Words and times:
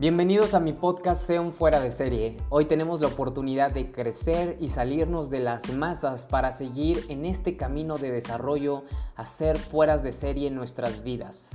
Bienvenidos 0.00 0.54
a 0.54 0.60
mi 0.60 0.72
podcast 0.72 1.26
Sea 1.26 1.42
un 1.42 1.52
fuera 1.52 1.78
de 1.78 1.92
serie. 1.92 2.38
Hoy 2.48 2.64
tenemos 2.64 3.02
la 3.02 3.08
oportunidad 3.08 3.70
de 3.70 3.92
crecer 3.92 4.56
y 4.58 4.68
salirnos 4.68 5.28
de 5.28 5.40
las 5.40 5.74
masas 5.74 6.24
para 6.24 6.52
seguir 6.52 7.04
en 7.10 7.26
este 7.26 7.58
camino 7.58 7.98
de 7.98 8.10
desarrollo 8.10 8.84
a 9.14 9.26
ser 9.26 9.58
fueras 9.58 10.02
de 10.02 10.12
serie 10.12 10.48
en 10.48 10.54
nuestras 10.54 11.04
vidas. 11.04 11.50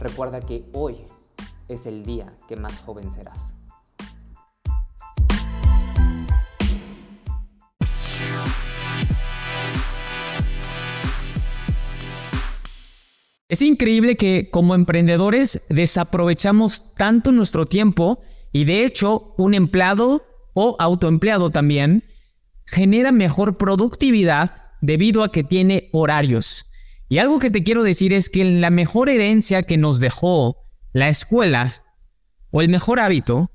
Recuerda 0.00 0.40
que 0.40 0.64
hoy 0.72 1.04
es 1.68 1.84
el 1.84 2.02
día 2.06 2.32
que 2.48 2.56
más 2.56 2.80
joven 2.80 3.10
serás. 3.10 3.54
Es 13.52 13.60
increíble 13.60 14.16
que 14.16 14.48
como 14.50 14.74
emprendedores 14.74 15.60
desaprovechamos 15.68 16.94
tanto 16.94 17.32
nuestro 17.32 17.66
tiempo 17.66 18.22
y 18.50 18.64
de 18.64 18.86
hecho 18.86 19.34
un 19.36 19.52
empleado 19.52 20.24
o 20.54 20.74
autoempleado 20.78 21.50
también 21.50 22.02
genera 22.64 23.12
mejor 23.12 23.58
productividad 23.58 24.54
debido 24.80 25.22
a 25.22 25.30
que 25.30 25.44
tiene 25.44 25.90
horarios. 25.92 26.64
Y 27.10 27.18
algo 27.18 27.38
que 27.38 27.50
te 27.50 27.62
quiero 27.62 27.82
decir 27.82 28.14
es 28.14 28.30
que 28.30 28.42
la 28.42 28.70
mejor 28.70 29.10
herencia 29.10 29.62
que 29.64 29.76
nos 29.76 30.00
dejó 30.00 30.56
la 30.94 31.10
escuela 31.10 31.84
o 32.52 32.62
el 32.62 32.70
mejor 32.70 33.00
hábito 33.00 33.50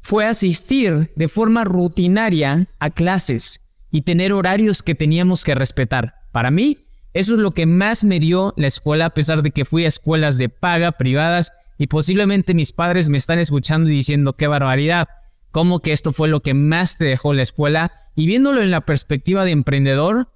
fue 0.00 0.24
asistir 0.24 1.12
de 1.16 1.28
forma 1.28 1.64
rutinaria 1.64 2.70
a 2.78 2.88
clases 2.88 3.74
y 3.90 4.00
tener 4.00 4.32
horarios 4.32 4.82
que 4.82 4.94
teníamos 4.94 5.44
que 5.44 5.54
respetar. 5.54 6.14
Para 6.32 6.50
mí, 6.50 6.83
eso 7.14 7.34
es 7.34 7.40
lo 7.40 7.52
que 7.52 7.64
más 7.64 8.02
me 8.02 8.18
dio 8.18 8.52
la 8.56 8.66
escuela, 8.66 9.06
a 9.06 9.14
pesar 9.14 9.42
de 9.42 9.52
que 9.52 9.64
fui 9.64 9.84
a 9.84 9.88
escuelas 9.88 10.36
de 10.36 10.48
paga, 10.48 10.92
privadas, 10.92 11.52
y 11.78 11.86
posiblemente 11.86 12.54
mis 12.54 12.72
padres 12.72 13.08
me 13.08 13.18
están 13.18 13.38
escuchando 13.38 13.88
y 13.88 13.94
diciendo 13.94 14.34
qué 14.34 14.48
barbaridad, 14.48 15.08
cómo 15.52 15.80
que 15.80 15.92
esto 15.92 16.12
fue 16.12 16.28
lo 16.28 16.40
que 16.40 16.54
más 16.54 16.98
te 16.98 17.04
dejó 17.04 17.32
la 17.32 17.42
escuela. 17.42 17.92
Y 18.16 18.26
viéndolo 18.26 18.60
en 18.62 18.72
la 18.72 18.80
perspectiva 18.80 19.44
de 19.44 19.52
emprendedor, 19.52 20.28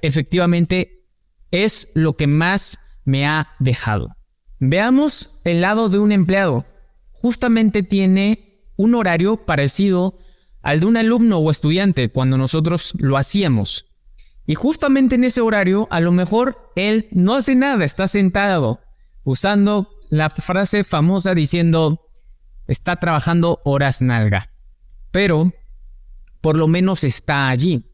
efectivamente 0.00 1.06
es 1.50 1.88
lo 1.94 2.16
que 2.16 2.26
más 2.26 2.78
me 3.04 3.26
ha 3.26 3.50
dejado. 3.58 4.16
Veamos 4.60 5.30
el 5.44 5.60
lado 5.60 5.90
de 5.90 5.98
un 5.98 6.12
empleado. 6.12 6.64
Justamente 7.10 7.82
tiene 7.82 8.64
un 8.76 8.94
horario 8.94 9.44
parecido 9.44 10.18
al 10.62 10.80
de 10.80 10.86
un 10.86 10.96
alumno 10.96 11.38
o 11.38 11.50
estudiante 11.50 12.08
cuando 12.08 12.38
nosotros 12.38 12.94
lo 12.98 13.18
hacíamos. 13.18 13.91
Y 14.46 14.54
justamente 14.54 15.14
en 15.14 15.24
ese 15.24 15.40
horario, 15.40 15.86
a 15.90 16.00
lo 16.00 16.12
mejor 16.12 16.72
él 16.76 17.08
no 17.12 17.34
hace 17.34 17.54
nada, 17.54 17.84
está 17.84 18.08
sentado 18.08 18.80
usando 19.24 19.88
la 20.10 20.30
frase 20.30 20.84
famosa 20.84 21.34
diciendo, 21.34 22.08
está 22.66 22.96
trabajando 22.96 23.60
horas 23.64 24.02
nalga. 24.02 24.50
Pero, 25.10 25.52
por 26.40 26.56
lo 26.56 26.66
menos 26.68 27.04
está 27.04 27.48
allí. 27.48 27.84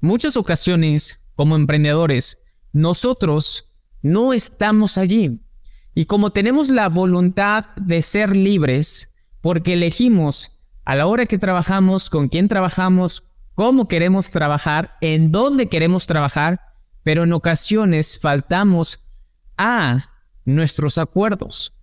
Muchas 0.00 0.36
ocasiones, 0.36 1.18
como 1.34 1.56
emprendedores, 1.56 2.38
nosotros 2.72 3.66
no 4.02 4.32
estamos 4.32 4.96
allí. 4.96 5.40
Y 5.94 6.04
como 6.04 6.30
tenemos 6.30 6.70
la 6.70 6.88
voluntad 6.88 7.66
de 7.76 8.00
ser 8.00 8.36
libres, 8.36 9.12
porque 9.40 9.72
elegimos 9.72 10.52
a 10.84 10.94
la 10.94 11.06
hora 11.06 11.26
que 11.26 11.38
trabajamos, 11.38 12.10
con 12.10 12.28
quién 12.28 12.48
trabajamos, 12.48 13.24
cómo 13.60 13.88
queremos 13.88 14.30
trabajar, 14.30 14.96
en 15.02 15.32
dónde 15.32 15.68
queremos 15.68 16.06
trabajar, 16.06 16.62
pero 17.02 17.24
en 17.24 17.32
ocasiones 17.34 18.18
faltamos 18.18 19.00
a 19.58 20.14
nuestros 20.46 20.96
acuerdos. 20.96 21.74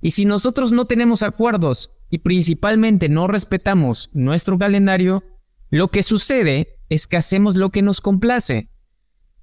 Y 0.00 0.12
si 0.12 0.24
nosotros 0.24 0.72
no 0.72 0.86
tenemos 0.86 1.22
acuerdos 1.22 1.90
y 2.08 2.20
principalmente 2.20 3.10
no 3.10 3.26
respetamos 3.26 4.08
nuestro 4.14 4.56
calendario, 4.56 5.22
lo 5.68 5.88
que 5.88 6.02
sucede 6.02 6.78
es 6.88 7.06
que 7.06 7.18
hacemos 7.18 7.56
lo 7.56 7.68
que 7.68 7.82
nos 7.82 8.00
complace 8.00 8.70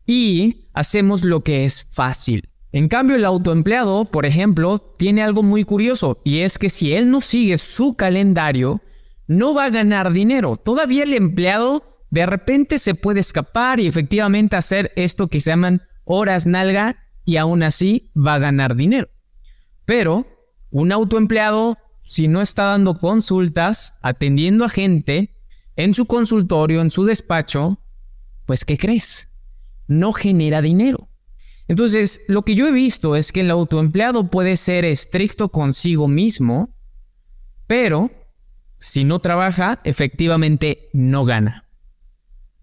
y 0.07 0.71
hacemos 0.73 1.23
lo 1.23 1.43
que 1.43 1.65
es 1.65 1.83
fácil. 1.91 2.49
En 2.71 2.87
cambio, 2.87 3.15
el 3.15 3.25
autoempleado, 3.25 4.05
por 4.05 4.25
ejemplo, 4.25 4.79
tiene 4.97 5.21
algo 5.21 5.43
muy 5.43 5.63
curioso 5.63 6.19
y 6.23 6.39
es 6.39 6.57
que 6.57 6.71
si 6.71 6.95
él 6.95 7.11
no 7.11 7.21
sigue 7.21 7.59
su 7.59 7.93
calendario, 7.93 8.81
no 9.27 9.53
va 9.53 9.65
a 9.65 9.69
ganar 9.69 10.11
dinero. 10.11 10.55
Todavía 10.55 11.03
el 11.03 11.13
empleado 11.13 11.83
de 12.09 12.25
repente 12.25 12.77
se 12.77 12.95
puede 12.95 13.19
escapar 13.19 13.79
y 13.79 13.87
efectivamente 13.87 14.55
hacer 14.55 14.91
esto 14.95 15.27
que 15.27 15.41
se 15.41 15.51
llaman 15.51 15.81
horas 16.03 16.45
nalga 16.45 16.97
y 17.25 17.37
aún 17.37 17.63
así 17.63 18.11
va 18.15 18.35
a 18.35 18.39
ganar 18.39 18.75
dinero. 18.75 19.09
Pero 19.85 20.27
un 20.69 20.91
autoempleado, 20.91 21.77
si 22.01 22.27
no 22.27 22.41
está 22.41 22.65
dando 22.65 22.99
consultas, 22.99 23.95
atendiendo 24.01 24.65
a 24.65 24.69
gente 24.69 25.35
en 25.75 25.93
su 25.93 26.05
consultorio, 26.05 26.81
en 26.81 26.89
su 26.89 27.05
despacho, 27.05 27.79
pues 28.45 28.63
¿qué 28.63 28.77
crees? 28.77 29.29
No 29.87 30.13
genera 30.13 30.61
dinero. 30.61 31.09
Entonces, 31.67 32.21
lo 32.27 32.43
que 32.43 32.55
yo 32.55 32.67
he 32.67 32.71
visto 32.71 33.15
es 33.15 33.31
que 33.31 33.41
el 33.41 33.49
autoempleado 33.49 34.29
puede 34.29 34.55
ser 34.55 34.85
estricto 34.85 35.49
consigo 35.49 36.07
mismo, 36.07 36.75
pero 37.65 38.11
si 38.77 39.03
no 39.03 39.19
trabaja, 39.19 39.79
efectivamente 39.83 40.89
no 40.93 41.23
gana. 41.23 41.65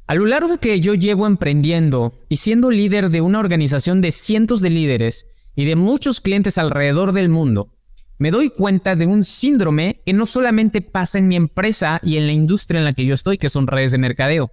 A 0.06 0.14
lo 0.14 0.26
largo 0.26 0.58
que 0.58 0.80
yo 0.80 0.94
llevo 0.94 1.26
emprendiendo 1.26 2.12
y 2.28 2.36
siendo 2.36 2.70
líder 2.70 3.08
de 3.10 3.20
una 3.20 3.38
organización 3.38 4.00
de 4.00 4.12
cientos 4.12 4.60
de 4.60 4.70
líderes 4.70 5.26
y 5.54 5.64
de 5.64 5.76
muchos 5.76 6.20
clientes 6.20 6.58
alrededor 6.58 7.12
del 7.12 7.28
mundo, 7.28 7.74
me 8.18 8.30
doy 8.30 8.50
cuenta 8.50 8.94
de 8.94 9.06
un 9.06 9.24
síndrome 9.24 10.02
que 10.04 10.12
no 10.12 10.26
solamente 10.26 10.80
pasa 10.80 11.18
en 11.18 11.28
mi 11.28 11.36
empresa 11.36 11.98
y 12.02 12.18
en 12.18 12.26
la 12.26 12.32
industria 12.32 12.78
en 12.78 12.84
la 12.84 12.92
que 12.92 13.06
yo 13.06 13.14
estoy, 13.14 13.38
que 13.38 13.48
son 13.48 13.66
redes 13.66 13.92
de 13.92 13.98
mercadeo, 13.98 14.52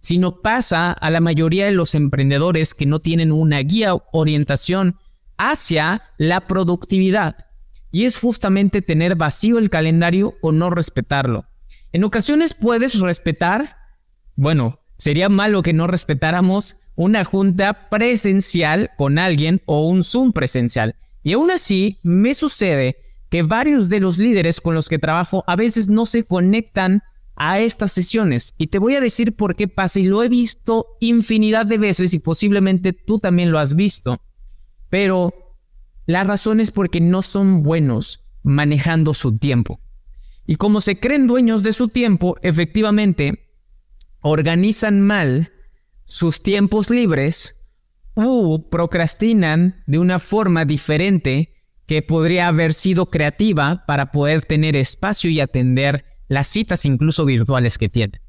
sino 0.00 0.40
pasa 0.42 0.92
a 0.92 1.10
la 1.10 1.20
mayoría 1.20 1.66
de 1.66 1.72
los 1.72 1.94
emprendedores 1.94 2.72
que 2.72 2.86
no 2.86 3.00
tienen 3.00 3.32
una 3.32 3.58
guía 3.60 3.94
o 3.94 4.04
orientación 4.12 4.96
hacia 5.36 6.02
la 6.18 6.46
productividad 6.46 7.49
y 7.92 8.04
es 8.04 8.18
justamente 8.18 8.82
tener 8.82 9.16
vacío 9.16 9.58
el 9.58 9.70
calendario 9.70 10.34
o 10.42 10.52
no 10.52 10.70
respetarlo. 10.70 11.46
En 11.92 12.04
ocasiones 12.04 12.54
puedes 12.54 13.00
respetar, 13.00 13.76
bueno, 14.36 14.80
sería 14.96 15.28
malo 15.28 15.62
que 15.62 15.72
no 15.72 15.86
respetáramos 15.86 16.76
una 16.94 17.24
junta 17.24 17.88
presencial 17.88 18.90
con 18.96 19.18
alguien 19.18 19.62
o 19.66 19.88
un 19.88 20.02
Zoom 20.02 20.32
presencial. 20.32 20.94
Y 21.22 21.32
aún 21.32 21.50
así, 21.50 21.98
me 22.02 22.34
sucede 22.34 22.96
que 23.30 23.42
varios 23.42 23.88
de 23.88 24.00
los 24.00 24.18
líderes 24.18 24.60
con 24.60 24.74
los 24.74 24.88
que 24.88 24.98
trabajo 24.98 25.44
a 25.46 25.56
veces 25.56 25.88
no 25.88 26.06
se 26.06 26.24
conectan 26.24 27.02
a 27.36 27.58
estas 27.58 27.92
sesiones. 27.92 28.54
Y 28.58 28.66
te 28.66 28.78
voy 28.78 28.96
a 28.96 29.00
decir 29.00 29.34
por 29.34 29.56
qué 29.56 29.66
pasa 29.66 29.98
y 29.98 30.04
lo 30.04 30.22
he 30.22 30.28
visto 30.28 30.86
infinidad 31.00 31.64
de 31.64 31.78
veces 31.78 32.12
y 32.12 32.18
posiblemente 32.18 32.92
tú 32.92 33.18
también 33.18 33.50
lo 33.50 33.58
has 33.58 33.74
visto. 33.74 34.20
Pero 34.90 35.49
la 36.10 36.24
razón 36.24 36.58
es 36.58 36.72
porque 36.72 37.00
no 37.00 37.22
son 37.22 37.62
buenos 37.62 38.24
manejando 38.42 39.14
su 39.14 39.38
tiempo. 39.38 39.80
Y 40.44 40.56
como 40.56 40.80
se 40.80 40.98
creen 40.98 41.28
dueños 41.28 41.62
de 41.62 41.72
su 41.72 41.88
tiempo, 41.88 42.36
efectivamente, 42.42 43.48
organizan 44.20 45.00
mal 45.00 45.52
sus 46.04 46.42
tiempos 46.42 46.90
libres 46.90 47.68
u 48.16 48.68
procrastinan 48.68 49.84
de 49.86 50.00
una 50.00 50.18
forma 50.18 50.64
diferente 50.64 51.54
que 51.86 52.02
podría 52.02 52.48
haber 52.48 52.74
sido 52.74 53.06
creativa 53.06 53.84
para 53.86 54.10
poder 54.10 54.44
tener 54.44 54.74
espacio 54.74 55.30
y 55.30 55.38
atender 55.38 56.04
las 56.26 56.48
citas 56.48 56.84
incluso 56.84 57.24
virtuales 57.24 57.78
que 57.78 57.88
tienen. 57.88 58.20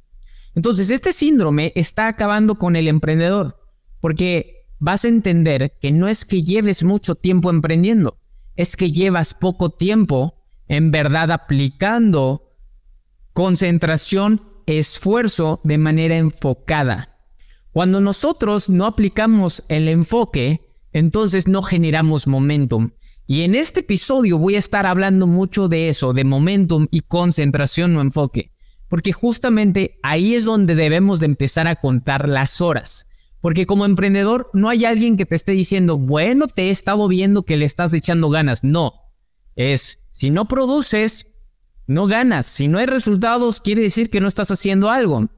Entonces, 0.54 0.92
este 0.92 1.12
síndrome 1.12 1.74
está 1.76 2.08
acabando 2.08 2.56
con 2.56 2.76
el 2.76 2.88
emprendedor, 2.88 3.60
porque 4.02 4.61
vas 4.82 5.06
a 5.06 5.10
entender 5.10 5.78
que 5.80 5.92
no 5.92 6.08
es 6.08 6.26
que 6.26 6.44
lleves 6.44 6.84
mucho 6.84 7.14
tiempo 7.14 7.52
emprendiendo, 7.52 8.18
es 8.56 8.76
que 8.76 8.92
llevas 8.92 9.36
poco 9.36 9.70
tiempo 9.70 10.44
en 10.68 10.90
verdad 10.90 11.32
aplicando 11.32 12.50
concentración, 13.32 14.42
esfuerzo 14.66 15.62
de 15.64 15.78
manera 15.78 16.18
enfocada. 16.18 17.20
Cuando 17.72 18.02
nosotros 18.02 18.70
no 18.70 18.88
aplicamos 18.88 19.64
el 19.70 19.88
enfoque, 19.88 20.74
entonces 20.92 21.48
no 21.48 21.62
generamos 21.62 22.26
momentum. 22.26 22.90
Y 23.28 23.44
en 23.44 23.54
este 23.54 23.82
episodio 23.82 24.40
voy 24.40 24.56
a 24.56 24.60
estar 24.60 24.88
hablando 24.88 25.28
mucho 25.28 25.68
de 25.68 25.90
eso, 25.90 26.14
de 26.14 26.24
momentum 26.24 26.88
y 26.90 27.02
concentración 27.02 27.96
o 27.96 28.02
enfoque, 28.02 28.52
porque 28.90 29.14
justamente 29.14 30.00
ahí 30.02 30.34
es 30.34 30.46
donde 30.46 30.74
debemos 30.74 31.20
de 31.20 31.28
empezar 31.28 31.68
a 31.68 31.76
contar 31.76 32.28
las 32.28 32.62
horas. 32.62 33.11
Porque 33.42 33.66
como 33.66 33.86
emprendedor 33.86 34.50
no 34.54 34.70
hay 34.70 34.86
alguien 34.86 35.18
que 35.18 35.26
te 35.26 35.36
esté 35.36 35.52
diciendo, 35.52 35.98
bueno, 35.98 36.48
te 36.48 36.64
he 36.64 36.70
estado 36.70 37.08
viendo 37.08 37.44
que 37.44 37.58
le 37.58 37.66
estás 37.66 37.94
echando 37.94 38.30
ganas. 38.30 38.64
No, 38.64 38.94
es, 39.56 40.06
si 40.10 40.30
no 40.30 40.48
produces, 40.48 41.28
no 41.88 42.08
ganas. 42.08 42.46
Si 42.46 42.68
no 42.68 42.78
hay 42.78 42.86
resultados, 42.86 43.60
quiere 43.60 43.82
decir 43.82 44.10
que 44.10 44.22
no 44.22 44.28
estás 44.28 44.52
haciendo 44.52 44.90
algo. 44.90 45.30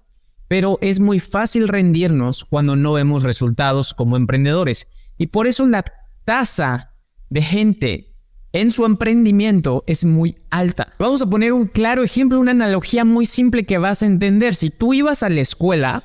Pero 0.47 0.77
es 0.81 0.99
muy 0.99 1.19
fácil 1.19 1.67
rendirnos 1.67 2.45
cuando 2.45 2.75
no 2.75 2.93
vemos 2.93 3.23
resultados 3.23 3.93
como 3.93 4.17
emprendedores. 4.17 4.87
Y 5.17 5.27
por 5.27 5.47
eso 5.47 5.65
la 5.65 5.85
tasa 6.25 6.95
de 7.29 7.41
gente 7.41 8.13
en 8.51 8.69
su 8.69 8.85
emprendimiento 8.85 9.83
es 9.87 10.05
muy 10.05 10.37
alta. 10.51 10.93
Vamos 10.99 11.21
a 11.21 11.29
poner 11.29 11.53
un 11.53 11.65
claro 11.65 12.03
ejemplo, 12.03 12.39
una 12.39 12.51
analogía 12.51 13.03
muy 13.03 13.25
simple 13.25 13.65
que 13.65 13.79
vas 13.79 14.03
a 14.03 14.05
entender. 14.05 14.53
Si 14.53 14.69
tú 14.69 14.93
ibas 14.93 15.23
a 15.23 15.29
la 15.29 15.41
escuela, 15.41 16.03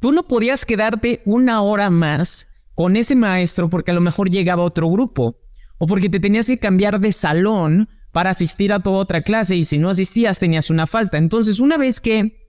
tú 0.00 0.12
no 0.12 0.24
podías 0.24 0.64
quedarte 0.64 1.22
una 1.24 1.62
hora 1.62 1.90
más 1.90 2.48
con 2.74 2.96
ese 2.96 3.16
maestro 3.16 3.70
porque 3.70 3.90
a 3.90 3.94
lo 3.94 4.00
mejor 4.00 4.30
llegaba 4.30 4.62
otro 4.62 4.88
grupo 4.88 5.38
o 5.78 5.86
porque 5.86 6.08
te 6.08 6.20
tenías 6.20 6.46
que 6.46 6.58
cambiar 6.58 7.00
de 7.00 7.12
salón 7.12 7.88
para 8.12 8.30
asistir 8.30 8.72
a 8.72 8.80
tu 8.80 8.92
otra 8.92 9.22
clase 9.22 9.56
y 9.56 9.64
si 9.64 9.78
no 9.78 9.90
asistías 9.90 10.38
tenías 10.38 10.70
una 10.70 10.86
falta. 10.86 11.18
Entonces, 11.18 11.60
una 11.60 11.76
vez 11.76 12.00
que 12.00 12.46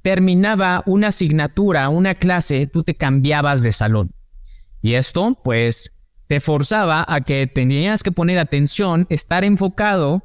terminaba 0.00 0.82
una 0.86 1.08
asignatura, 1.08 1.88
una 1.88 2.14
clase, 2.14 2.66
tú 2.66 2.82
te 2.82 2.94
cambiabas 2.94 3.62
de 3.62 3.72
salón. 3.72 4.12
Y 4.80 4.94
esto, 4.94 5.38
pues, 5.44 6.08
te 6.26 6.40
forzaba 6.40 7.04
a 7.06 7.20
que 7.20 7.46
tenías 7.46 8.02
que 8.02 8.10
poner 8.10 8.38
atención, 8.38 9.06
estar 9.10 9.44
enfocado, 9.44 10.24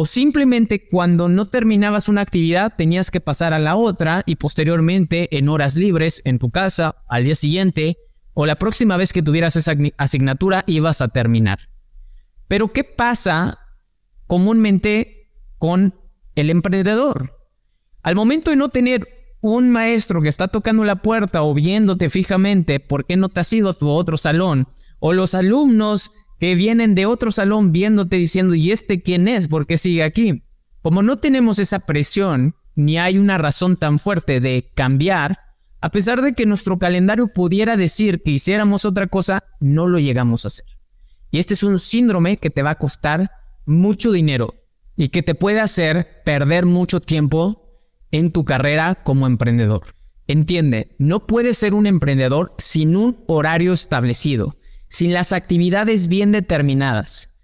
o 0.00 0.04
simplemente 0.04 0.86
cuando 0.86 1.28
no 1.28 1.46
terminabas 1.46 2.08
una 2.08 2.20
actividad 2.20 2.74
tenías 2.78 3.10
que 3.10 3.20
pasar 3.20 3.52
a 3.52 3.58
la 3.58 3.74
otra 3.74 4.22
y 4.26 4.36
posteriormente 4.36 5.36
en 5.36 5.48
horas 5.48 5.74
libres 5.74 6.22
en 6.24 6.38
tu 6.38 6.50
casa, 6.50 7.02
al 7.08 7.24
día 7.24 7.34
siguiente, 7.34 7.98
o 8.32 8.46
la 8.46 8.60
próxima 8.60 8.96
vez 8.96 9.12
que 9.12 9.24
tuvieras 9.24 9.56
esa 9.56 9.74
asignatura 9.96 10.62
ibas 10.68 11.02
a 11.02 11.08
terminar. 11.08 11.58
Pero 12.46 12.72
¿qué 12.72 12.84
pasa 12.84 13.58
comúnmente 14.28 15.32
con 15.58 15.96
el 16.36 16.50
emprendedor? 16.50 17.36
Al 18.04 18.14
momento 18.14 18.52
de 18.52 18.56
no 18.56 18.68
tener 18.68 19.08
un 19.40 19.68
maestro 19.68 20.22
que 20.22 20.28
está 20.28 20.46
tocando 20.46 20.84
la 20.84 21.02
puerta 21.02 21.42
o 21.42 21.54
viéndote 21.54 22.08
fijamente, 22.08 22.78
¿por 22.78 23.04
qué 23.04 23.16
no 23.16 23.30
te 23.30 23.40
has 23.40 23.52
ido 23.52 23.70
a 23.70 23.74
tu 23.74 23.88
otro 23.88 24.16
salón? 24.16 24.68
O 25.00 25.12
los 25.12 25.34
alumnos 25.34 26.12
que 26.38 26.54
vienen 26.54 26.94
de 26.94 27.06
otro 27.06 27.30
salón 27.30 27.72
viéndote 27.72 28.16
diciendo, 28.16 28.54
¿y 28.54 28.70
este 28.70 29.02
quién 29.02 29.28
es? 29.28 29.48
¿Por 29.48 29.66
qué 29.66 29.76
sigue 29.76 30.02
aquí? 30.02 30.42
Como 30.82 31.02
no 31.02 31.18
tenemos 31.18 31.58
esa 31.58 31.80
presión, 31.80 32.54
ni 32.76 32.98
hay 32.98 33.18
una 33.18 33.38
razón 33.38 33.76
tan 33.76 33.98
fuerte 33.98 34.40
de 34.40 34.70
cambiar, 34.74 35.40
a 35.80 35.90
pesar 35.90 36.22
de 36.22 36.34
que 36.34 36.46
nuestro 36.46 36.78
calendario 36.78 37.28
pudiera 37.28 37.76
decir 37.76 38.22
que 38.22 38.30
hiciéramos 38.30 38.84
otra 38.84 39.08
cosa, 39.08 39.44
no 39.60 39.86
lo 39.86 39.98
llegamos 39.98 40.44
a 40.44 40.48
hacer. 40.48 40.66
Y 41.30 41.38
este 41.38 41.54
es 41.54 41.62
un 41.62 41.78
síndrome 41.78 42.36
que 42.36 42.50
te 42.50 42.62
va 42.62 42.70
a 42.70 42.78
costar 42.78 43.30
mucho 43.66 44.12
dinero 44.12 44.54
y 44.96 45.08
que 45.08 45.22
te 45.22 45.34
puede 45.34 45.60
hacer 45.60 46.22
perder 46.24 46.66
mucho 46.66 47.00
tiempo 47.00 47.80
en 48.10 48.32
tu 48.32 48.44
carrera 48.44 49.02
como 49.04 49.26
emprendedor. 49.26 49.82
Entiende, 50.26 50.94
no 50.98 51.26
puedes 51.26 51.58
ser 51.58 51.74
un 51.74 51.86
emprendedor 51.86 52.54
sin 52.58 52.96
un 52.96 53.24
horario 53.26 53.72
establecido 53.72 54.57
sin 54.88 55.12
las 55.12 55.32
actividades 55.32 56.08
bien 56.08 56.32
determinadas. 56.32 57.34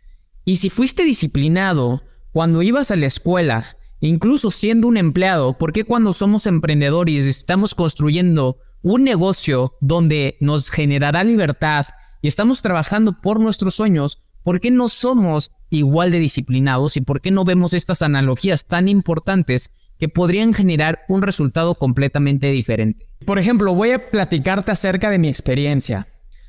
Y 0.44 0.56
si 0.56 0.70
fuiste 0.70 1.04
disciplinado 1.04 2.02
cuando 2.32 2.62
ibas 2.62 2.90
a 2.90 2.96
la 2.96 3.06
escuela, 3.06 3.76
incluso 4.00 4.50
siendo 4.50 4.88
un 4.88 4.96
empleado, 4.96 5.56
¿por 5.56 5.72
qué 5.72 5.84
cuando 5.84 6.12
somos 6.12 6.46
emprendedores 6.46 7.26
estamos 7.26 7.74
construyendo 7.74 8.58
un 8.82 9.02
negocio 9.02 9.74
donde 9.80 10.36
nos 10.40 10.70
generará 10.70 11.24
libertad 11.24 11.86
y 12.20 12.28
estamos 12.28 12.60
trabajando 12.60 13.20
por 13.20 13.40
nuestros 13.40 13.74
sueños, 13.74 14.18
¿por 14.42 14.60
qué 14.60 14.70
no 14.70 14.88
somos 14.88 15.52
igual 15.70 16.10
de 16.10 16.20
disciplinados 16.20 16.96
y 16.96 17.00
por 17.00 17.20
qué 17.20 17.30
no 17.30 17.44
vemos 17.44 17.72
estas 17.72 18.02
analogías 18.02 18.66
tan 18.66 18.88
importantes 18.88 19.70
que 19.98 20.08
podrían 20.08 20.52
generar 20.52 21.00
un 21.08 21.22
resultado 21.22 21.74
completamente 21.74 22.50
diferente? 22.50 23.08
Por 23.24 23.38
ejemplo, 23.38 23.74
voy 23.74 23.92
a 23.92 24.10
platicarte 24.10 24.70
acerca 24.70 25.10
de 25.10 25.18
mi 25.18 25.28
experiencia. 25.28 26.06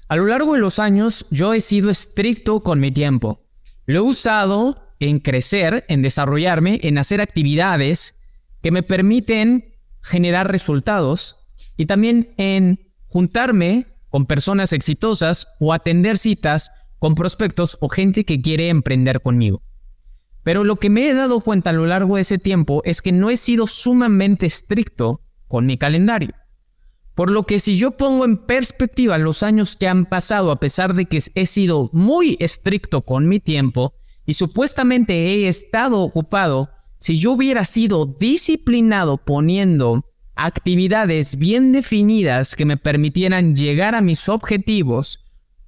A 0.07 0.15
lo 0.15 0.27
largo 0.27 0.53
de 0.53 0.59
los 0.59 0.77
años 0.77 1.25
yo 1.31 1.53
he 1.53 1.61
sido 1.61 1.89
estricto 1.89 2.61
con 2.61 2.79
mi 2.79 2.91
tiempo. 2.91 3.41
Lo 3.85 3.99
he 3.99 4.01
usado 4.01 4.75
en 4.99 5.19
crecer, 5.19 5.83
en 5.87 6.01
desarrollarme, 6.01 6.79
en 6.83 6.97
hacer 6.97 7.21
actividades 7.21 8.15
que 8.61 8.71
me 8.71 8.83
permiten 8.83 9.73
generar 10.01 10.51
resultados 10.51 11.37
y 11.75 11.87
también 11.87 12.33
en 12.37 12.93
juntarme 13.07 13.87
con 14.09 14.27
personas 14.27 14.73
exitosas 14.73 15.47
o 15.59 15.73
atender 15.73 16.17
citas 16.17 16.71
con 16.99 17.15
prospectos 17.15 17.77
o 17.81 17.89
gente 17.89 18.25
que 18.25 18.41
quiere 18.41 18.69
emprender 18.69 19.21
conmigo. 19.21 19.63
Pero 20.43 20.63
lo 20.63 20.75
que 20.75 20.91
me 20.91 21.07
he 21.07 21.13
dado 21.15 21.39
cuenta 21.41 21.71
a 21.71 21.73
lo 21.73 21.87
largo 21.87 22.15
de 22.15 22.21
ese 22.21 22.37
tiempo 22.37 22.81
es 22.85 23.01
que 23.01 23.11
no 23.11 23.31
he 23.31 23.37
sido 23.37 23.65
sumamente 23.65 24.45
estricto 24.45 25.21
con 25.47 25.65
mi 25.65 25.77
calendario. 25.77 26.33
Por 27.15 27.31
lo 27.31 27.43
que 27.43 27.59
si 27.59 27.77
yo 27.77 27.91
pongo 27.91 28.25
en 28.25 28.37
perspectiva 28.37 29.17
los 29.17 29.41
años 29.41 29.77
que 29.77 29.87
han 29.87 30.05
pasado, 30.05 30.51
a 30.51 30.59
pesar 30.59 30.93
de 30.93 31.05
que 31.05 31.19
he 31.33 31.45
sido 31.45 31.89
muy 31.93 32.35
estricto 32.39 33.03
con 33.03 33.27
mi 33.27 33.39
tiempo 33.39 33.93
y 34.25 34.33
supuestamente 34.33 35.13
he 35.13 35.47
estado 35.47 36.01
ocupado, 36.01 36.69
si 36.99 37.17
yo 37.17 37.31
hubiera 37.31 37.63
sido 37.63 38.05
disciplinado 38.05 39.17
poniendo 39.17 40.05
actividades 40.35 41.37
bien 41.37 41.71
definidas 41.71 42.55
que 42.55 42.65
me 42.65 42.75
permitieran 42.75 43.55
llegar 43.55 43.95
a 43.95 44.01
mis 44.01 44.27
objetivos, 44.27 45.19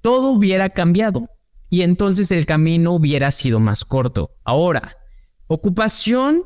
todo 0.02 0.30
hubiera 0.30 0.68
cambiado 0.68 1.30
y 1.70 1.82
entonces 1.82 2.30
el 2.30 2.44
camino 2.44 2.92
hubiera 2.92 3.30
sido 3.30 3.58
más 3.58 3.86
corto. 3.86 4.32
Ahora, 4.44 4.98
ocupación, 5.46 6.44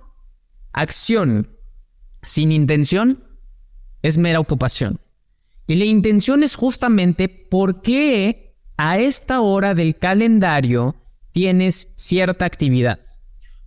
acción, 0.73 1.57
sin 2.23 2.53
intención, 2.53 3.25
es 4.03 4.19
mera 4.19 4.41
ocupación. 4.41 5.01
Y 5.67 5.77
la 5.77 5.85
intención 5.85 6.43
es 6.43 6.57
justamente 6.57 7.29
por 7.29 7.83
qué 7.83 8.57
a 8.77 8.99
esta 8.99 9.41
hora 9.41 9.75
del 9.75 9.97
calendario 9.97 10.97
tienes 11.31 11.93
cierta 11.97 12.45
actividad. 12.45 13.01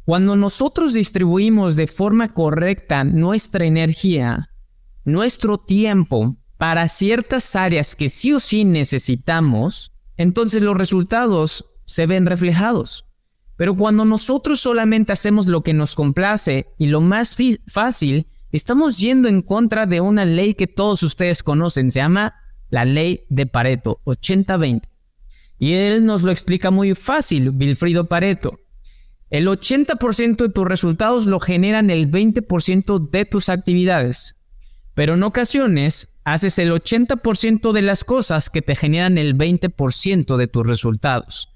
Cuando 0.04 0.36
nosotros 0.36 0.94
distribuimos 0.94 1.76
de 1.76 1.88
forma 1.88 2.30
correcta 2.30 3.04
nuestra 3.04 3.66
energía, 3.66 4.52
nuestro 5.04 5.58
tiempo 5.58 6.38
para 6.58 6.88
ciertas 6.90 7.56
áreas 7.56 7.96
que 7.96 8.10
sí 8.10 8.34
o 8.34 8.40
sí 8.40 8.66
necesitamos, 8.66 9.92
entonces 10.16 10.62
los 10.62 10.78
resultados 10.78 11.66
se 11.86 12.06
ven 12.06 12.26
reflejados. 12.26 13.06
Pero 13.58 13.76
cuando 13.76 14.06
nosotros 14.06 14.60
solamente 14.60 15.14
hacemos 15.14 15.48
lo 15.48 15.64
que 15.64 15.74
nos 15.74 15.96
complace 15.96 16.68
y 16.78 16.88
lo 16.88 17.02
más 17.02 17.38
fácil, 17.68 18.28
Estamos 18.52 19.00
yendo 19.00 19.28
en 19.28 19.42
contra 19.42 19.86
de 19.86 20.02
una 20.02 20.26
ley 20.26 20.54
que 20.54 20.68
todos 20.68 21.04
ustedes 21.04 21.44
conocen, 21.44 21.92
se 21.92 22.00
llama 22.00 22.36
la 22.70 22.86
ley 22.86 23.26
de 23.30 23.46
Pareto, 23.46 24.02
80-20. 24.06 24.84
Y 25.58 25.74
él 25.74 26.06
nos 26.06 26.24
lo 26.24 26.32
explica 26.32 26.72
muy 26.72 26.96
fácil, 26.96 27.50
Wilfrido 27.50 28.08
Pareto. 28.08 28.60
El 29.30 29.48
80% 29.48 30.36
de 30.38 30.50
tus 30.50 30.66
resultados 30.66 31.26
lo 31.26 31.40
generan 31.40 31.90
el 31.90 32.10
20% 32.10 33.10
de 33.10 33.26
tus 33.26 33.50
actividades. 33.50 34.36
Pero 34.94 35.16
en 35.16 35.24
ocasiones 35.24 36.20
haces 36.24 36.58
el 36.60 36.72
80% 36.72 37.72
de 37.72 37.82
las 37.82 38.04
cosas 38.04 38.50
que 38.50 38.62
te 38.62 38.76
generan 38.76 39.18
el 39.18 39.38
20% 39.38 40.38
de 40.38 40.48
tus 40.48 40.68
resultados. 40.68 41.50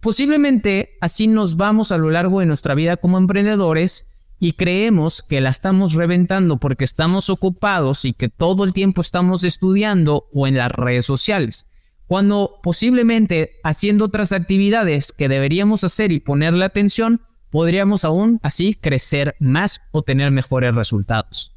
Posiblemente 0.00 0.96
así 1.00 1.26
nos 1.26 1.56
vamos 1.56 1.92
a 1.92 1.98
lo 1.98 2.10
largo 2.10 2.40
de 2.40 2.46
nuestra 2.46 2.74
vida 2.74 2.96
como 2.96 3.18
emprendedores 3.18 4.15
y 4.38 4.52
creemos 4.52 5.22
que 5.22 5.40
la 5.40 5.50
estamos 5.50 5.94
reventando 5.94 6.58
porque 6.58 6.84
estamos 6.84 7.30
ocupados 7.30 8.04
y 8.04 8.12
que 8.12 8.28
todo 8.28 8.64
el 8.64 8.72
tiempo 8.72 9.00
estamos 9.00 9.44
estudiando 9.44 10.28
o 10.32 10.46
en 10.46 10.56
las 10.56 10.72
redes 10.72 11.06
sociales, 11.06 11.66
cuando 12.06 12.60
posiblemente 12.62 13.58
haciendo 13.64 14.04
otras 14.04 14.32
actividades 14.32 15.12
que 15.12 15.28
deberíamos 15.28 15.84
hacer 15.84 16.12
y 16.12 16.20
ponerle 16.20 16.64
atención, 16.64 17.22
podríamos 17.50 18.04
aún 18.04 18.38
así 18.42 18.74
crecer 18.74 19.34
más 19.40 19.80
o 19.90 20.02
tener 20.02 20.30
mejores 20.30 20.74
resultados. 20.74 21.52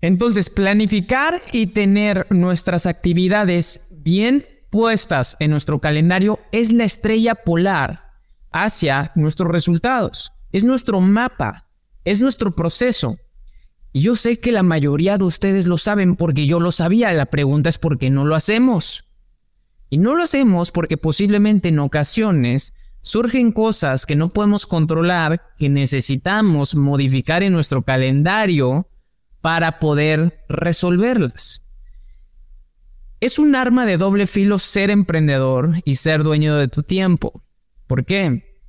Entonces, 0.00 0.50
planificar 0.50 1.40
y 1.52 1.68
tener 1.68 2.26
nuestras 2.30 2.86
actividades 2.86 3.86
bien 3.90 4.44
puestas 4.70 5.36
en 5.40 5.50
nuestro 5.50 5.80
calendario 5.80 6.38
es 6.52 6.72
la 6.72 6.84
estrella 6.84 7.34
polar 7.34 8.10
hacia 8.52 9.12
nuestros 9.14 9.50
resultados. 9.50 10.32
Es 10.52 10.64
nuestro 10.64 11.00
mapa 11.00 11.65
es 12.06 12.20
nuestro 12.20 12.54
proceso. 12.54 13.18
Y 13.92 14.00
yo 14.00 14.14
sé 14.14 14.38
que 14.38 14.52
la 14.52 14.62
mayoría 14.62 15.18
de 15.18 15.24
ustedes 15.24 15.66
lo 15.66 15.76
saben 15.76 16.14
porque 16.14 16.46
yo 16.46 16.60
lo 16.60 16.70
sabía. 16.70 17.12
La 17.12 17.26
pregunta 17.26 17.68
es 17.68 17.78
por 17.78 17.98
qué 17.98 18.10
no 18.10 18.24
lo 18.24 18.36
hacemos. 18.36 19.04
Y 19.90 19.98
no 19.98 20.14
lo 20.14 20.22
hacemos 20.22 20.70
porque 20.70 20.96
posiblemente 20.96 21.68
en 21.68 21.80
ocasiones 21.80 22.74
surgen 23.02 23.50
cosas 23.50 24.06
que 24.06 24.14
no 24.14 24.32
podemos 24.32 24.66
controlar, 24.66 25.42
que 25.58 25.68
necesitamos 25.68 26.76
modificar 26.76 27.42
en 27.42 27.52
nuestro 27.52 27.82
calendario 27.82 28.88
para 29.40 29.80
poder 29.80 30.44
resolverlas. 30.48 31.64
Es 33.18 33.38
un 33.40 33.56
arma 33.56 33.84
de 33.84 33.96
doble 33.96 34.28
filo 34.28 34.58
ser 34.58 34.90
emprendedor 34.90 35.82
y 35.84 35.96
ser 35.96 36.22
dueño 36.22 36.54
de 36.56 36.68
tu 36.68 36.82
tiempo. 36.82 37.42
¿Por 37.88 38.04
qué? 38.04 38.60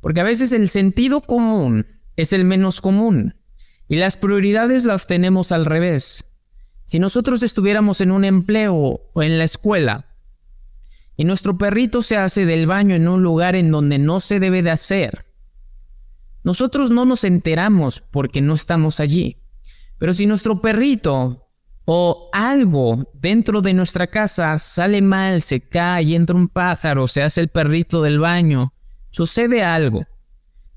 Porque 0.00 0.20
a 0.20 0.24
veces 0.24 0.52
el 0.52 0.68
sentido 0.68 1.22
común 1.22 1.86
es 2.16 2.32
el 2.32 2.44
menos 2.44 2.80
común 2.80 3.34
y 3.88 3.96
las 3.96 4.16
prioridades 4.16 4.84
las 4.84 5.06
tenemos 5.06 5.52
al 5.52 5.66
revés. 5.66 6.24
Si 6.84 6.98
nosotros 6.98 7.42
estuviéramos 7.42 8.00
en 8.00 8.10
un 8.10 8.24
empleo 8.24 9.00
o 9.12 9.22
en 9.22 9.38
la 9.38 9.44
escuela 9.44 10.06
y 11.16 11.24
nuestro 11.24 11.58
perrito 11.58 12.02
se 12.02 12.16
hace 12.16 12.46
del 12.46 12.66
baño 12.66 12.94
en 12.94 13.08
un 13.08 13.22
lugar 13.22 13.54
en 13.54 13.70
donde 13.70 13.98
no 13.98 14.20
se 14.20 14.40
debe 14.40 14.62
de 14.62 14.70
hacer. 14.70 15.26
Nosotros 16.44 16.90
no 16.90 17.04
nos 17.04 17.24
enteramos 17.24 18.00
porque 18.00 18.40
no 18.40 18.54
estamos 18.54 18.98
allí. 18.98 19.38
Pero 19.98 20.12
si 20.12 20.26
nuestro 20.26 20.60
perrito 20.60 21.48
o 21.84 22.28
algo 22.32 23.04
dentro 23.12 23.60
de 23.60 23.74
nuestra 23.74 24.06
casa 24.06 24.58
sale 24.58 25.02
mal, 25.02 25.42
se 25.42 25.60
cae, 25.60 26.14
entra 26.14 26.34
un 26.34 26.48
pájaro, 26.48 27.06
se 27.06 27.22
hace 27.22 27.40
el 27.40 27.48
perrito 27.48 28.02
del 28.02 28.18
baño, 28.18 28.72
sucede 29.10 29.62
algo, 29.62 30.06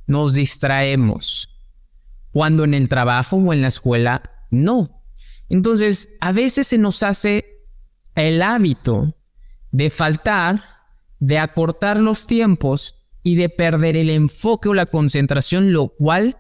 nos 0.08 0.34
distraemos. 0.34 1.50
Cuando 2.32 2.64
en 2.64 2.74
el 2.74 2.90
trabajo 2.90 3.38
o 3.38 3.54
en 3.54 3.62
la 3.62 3.70
escuela, 3.70 4.22
no. 4.52 5.04
Entonces, 5.50 6.16
a 6.20 6.32
veces 6.32 6.68
se 6.68 6.78
nos 6.78 7.04
hace 7.04 7.46
el 8.16 8.42
hábito 8.42 9.16
de 9.72 9.90
faltar, 9.90 10.64
de 11.20 11.40
acortar 11.40 12.00
los 12.00 12.28
tiempos 12.28 13.06
y 13.24 13.36
de 13.36 13.50
perder 13.50 13.98
el 13.98 14.10
enfoque 14.10 14.70
o 14.70 14.74
la 14.74 14.86
concentración, 14.86 15.74
lo 15.74 15.90
cual 15.90 16.38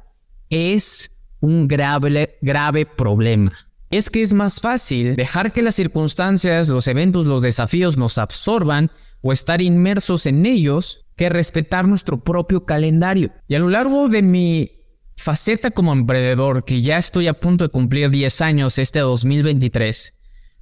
es 0.49 1.11
un 1.39 1.67
grave, 1.67 2.37
grave 2.41 2.85
problema. 2.85 3.51
Es 3.89 4.09
que 4.09 4.21
es 4.21 4.33
más 4.33 4.59
fácil 4.59 5.15
dejar 5.15 5.53
que 5.53 5.61
las 5.61 5.75
circunstancias, 5.75 6.67
los 6.67 6.87
eventos, 6.87 7.25
los 7.25 7.41
desafíos 7.41 7.97
nos 7.97 8.17
absorban 8.17 8.91
o 9.21 9.31
estar 9.31 9.61
inmersos 9.61 10.25
en 10.25 10.45
ellos 10.45 11.04
que 11.15 11.29
respetar 11.29 11.87
nuestro 11.87 12.23
propio 12.23 12.65
calendario. 12.65 13.31
Y 13.47 13.55
a 13.55 13.59
lo 13.59 13.69
largo 13.69 14.09
de 14.09 14.21
mi 14.21 14.71
faceta 15.15 15.71
como 15.71 15.93
emprendedor, 15.93 16.65
que 16.65 16.81
ya 16.81 16.97
estoy 16.97 17.27
a 17.27 17.33
punto 17.33 17.65
de 17.65 17.69
cumplir 17.69 18.09
10 18.09 18.41
años 18.41 18.77
este 18.77 18.99
2023, 18.99 20.13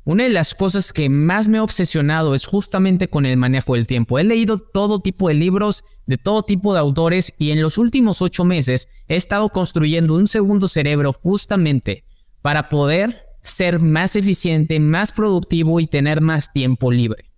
una 0.05 0.24
de 0.24 0.29
las 0.29 0.53
cosas 0.53 0.91
que 0.91 1.10
más 1.10 1.48
me 1.48 1.60
ha 1.60 1.63
obsesionado 1.63 2.36
es 2.36 2.45
justamente 2.45 3.07
con 3.07 3.25
el 3.25 3.38
manejo 3.38 3.75
del 3.75 3.88
tiempo. 3.88 4.19
He 4.19 4.25
leído 4.25 4.57
todo 4.57 5.00
tipo 5.00 5.29
de 5.29 5.36
libros 5.36 5.86
de 6.05 6.17
todo 6.17 6.43
tipo 6.43 6.74
de 6.74 6.81
autores 6.81 7.33
y 7.39 7.51
en 7.51 7.62
los 7.62 7.77
últimos 7.77 8.22
ocho 8.22 8.43
meses 8.43 8.89
he 9.07 9.15
estado 9.15 9.48
construyendo 9.48 10.15
un 10.15 10.27
segundo 10.27 10.67
cerebro 10.67 11.13
justamente 11.13 12.03
para 12.41 12.67
poder 12.67 13.24
ser 13.41 13.79
más 13.79 14.17
eficiente, 14.17 14.79
más 14.81 15.13
productivo 15.13 15.79
y 15.79 15.88
tener 15.88 16.19
más 16.19 16.51
tiempo 16.51 16.91
libre. 16.91 17.33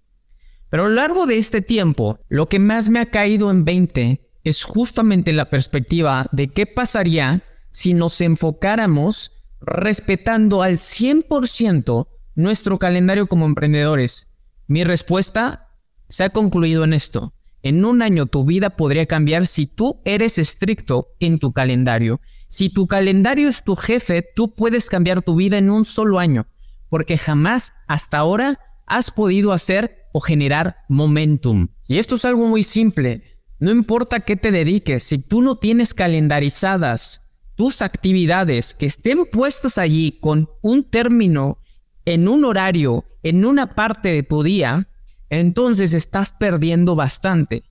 Pero 0.75 0.88
a 0.88 0.89
lo 0.89 0.96
largo 0.96 1.25
de 1.25 1.38
este 1.38 1.62
tiempo, 1.62 2.20
lo 2.27 2.50
que 2.50 2.60
más 2.60 2.89
me 2.89 3.00
ha 3.00 3.05
caído 3.05 3.50
en 3.50 3.63
20 3.63 4.29
es 4.44 4.65
justamente 4.65 5.32
la 5.32 5.50
perspectiva 5.50 6.25
de 6.34 6.50
qué 6.50 6.65
pasaría 6.65 7.44
si 7.72 7.94
nos 7.94 8.20
enfocáramos 8.20 9.46
respetando 9.62 10.63
al 10.63 10.74
100% 10.74 12.10
nuestro 12.36 12.77
calendario 12.77 13.27
como 13.27 13.46
emprendedores? 13.46 14.34
Mi 14.67 14.84
respuesta 14.84 15.70
se 16.10 16.25
ha 16.25 16.29
concluido 16.32 16.84
en 16.84 16.91
esto. 16.91 17.34
En 17.63 17.86
un 17.86 18.01
año 18.01 18.25
tu 18.25 18.44
vida 18.44 18.72
podría 18.72 19.05
cambiar 19.05 19.48
si 19.48 19.67
tú 19.67 20.01
eres 20.03 20.38
estricto 20.38 21.08
en 21.22 21.39
tu 21.39 21.53
calendario. 21.53 22.20
Si 22.50 22.70
tu 22.70 22.86
calendario 22.88 23.48
es 23.48 23.63
tu 23.63 23.77
jefe, 23.77 24.25
tú 24.36 24.53
puedes 24.53 24.89
cambiar 24.89 25.22
tu 25.22 25.38
vida 25.38 25.58
en 25.58 25.70
un 25.70 25.86
solo 25.86 26.20
año, 26.20 26.48
porque 26.89 27.17
jamás 27.17 27.72
hasta 27.88 28.17
ahora 28.17 28.60
has 28.88 29.10
podido 29.10 29.53
hacer 29.53 30.04
o 30.15 30.22
generar 30.22 30.77
momentum. 30.88 31.67
Y 31.89 31.98
esto 31.98 32.15
es 32.15 32.24
algo 32.24 32.48
muy 32.48 32.63
simple. 32.63 33.41
No 33.60 33.69
importa 33.69 34.22
qué 34.22 34.38
te 34.38 34.50
dediques, 34.50 35.03
si 35.03 35.17
tú 35.17 35.41
no 35.41 35.57
tienes 35.57 35.93
calendarizadas 35.93 37.34
tus 37.55 37.81
actividades 37.81 38.74
que 38.74 38.86
estén 38.86 39.25
puestas 39.25 39.77
allí 39.77 40.17
con 40.22 40.50
un 40.62 40.89
término 40.89 41.60
en 42.05 42.29
un 42.29 42.45
horario, 42.45 43.03
en 43.24 43.43
una 43.43 43.75
parte 43.75 44.13
de 44.13 44.24
tu 44.24 44.41
día, 44.41 44.88
entonces 45.29 45.93
estás 45.93 46.31
perdiendo 46.31 46.95
bastante 46.95 47.65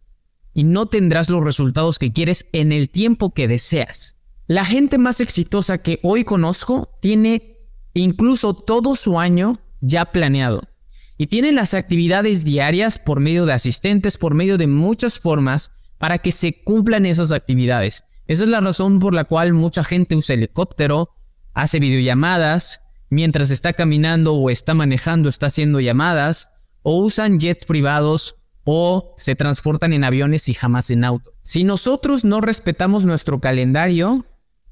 y 0.52 0.64
no 0.64 0.84
tendrás 0.84 1.30
los 1.30 1.42
resultados 1.42 1.98
que 1.98 2.12
quieres 2.12 2.50
en 2.52 2.72
el 2.72 2.90
tiempo 2.90 3.32
que 3.32 3.48
deseas. 3.48 4.18
La 4.46 4.66
gente 4.66 4.98
más 4.98 5.22
exitosa 5.22 5.78
que 5.78 5.98
hoy 6.02 6.24
conozco 6.24 6.90
tiene 7.00 7.56
incluso 7.94 8.52
todo 8.52 8.96
su 8.96 9.18
año 9.18 9.60
ya 9.80 10.12
planeado 10.12 10.73
y 11.16 11.28
tiene 11.28 11.52
las 11.52 11.74
actividades 11.74 12.44
diarias 12.44 12.98
por 12.98 13.20
medio 13.20 13.46
de 13.46 13.52
asistentes, 13.52 14.18
por 14.18 14.34
medio 14.34 14.58
de 14.58 14.66
muchas 14.66 15.18
formas 15.18 15.70
para 15.98 16.18
que 16.18 16.32
se 16.32 16.62
cumplan 16.64 17.06
esas 17.06 17.32
actividades. 17.32 18.04
Esa 18.26 18.44
es 18.44 18.48
la 18.48 18.60
razón 18.60 18.98
por 18.98 19.14
la 19.14 19.24
cual 19.24 19.52
mucha 19.52 19.84
gente 19.84 20.16
usa 20.16 20.34
helicóptero, 20.34 21.10
hace 21.52 21.78
videollamadas, 21.78 22.80
mientras 23.10 23.50
está 23.50 23.74
caminando 23.74 24.34
o 24.34 24.50
está 24.50 24.74
manejando, 24.74 25.28
está 25.28 25.46
haciendo 25.46 25.80
llamadas, 25.80 26.50
o 26.82 26.98
usan 26.98 27.38
jets 27.38 27.64
privados 27.64 28.36
o 28.64 29.14
se 29.16 29.36
transportan 29.36 29.92
en 29.92 30.04
aviones 30.04 30.48
y 30.48 30.54
jamás 30.54 30.90
en 30.90 31.04
auto. 31.04 31.32
Si 31.42 31.64
nosotros 31.64 32.24
no 32.24 32.40
respetamos 32.40 33.04
nuestro 33.04 33.40
calendario, 33.40 34.26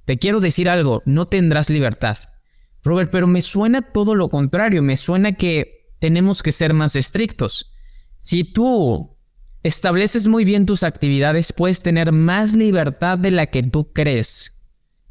te 0.07 0.19
quiero 0.19 0.41
decir 0.41 0.69
algo, 0.69 1.03
no 1.05 1.29
tendrás 1.29 1.71
libertad. 1.71 2.17
Robert, 2.83 3.11
pero 3.13 3.27
me 3.27 3.43
suena 3.43 3.83
todo 3.83 4.15
lo 4.15 4.29
contrario, 4.29 4.83
me 4.83 4.97
suena 4.97 5.33
que 5.33 5.82
tenemos 6.03 6.43
que 6.43 6.51
ser 6.51 6.75
más 6.75 6.97
estrictos. 6.97 7.71
Si 8.19 8.43
tú 8.43 9.17
estableces 9.63 10.27
muy 10.27 10.45
bien 10.45 10.67
tus 10.67 10.83
actividades, 10.83 11.53
puedes 11.53 11.81
tener 11.81 12.11
más 12.11 12.55
libertad 12.55 13.19
de 13.19 13.31
la 13.31 13.47
que 13.47 13.63
tú 13.63 13.93
crees. 13.93 14.65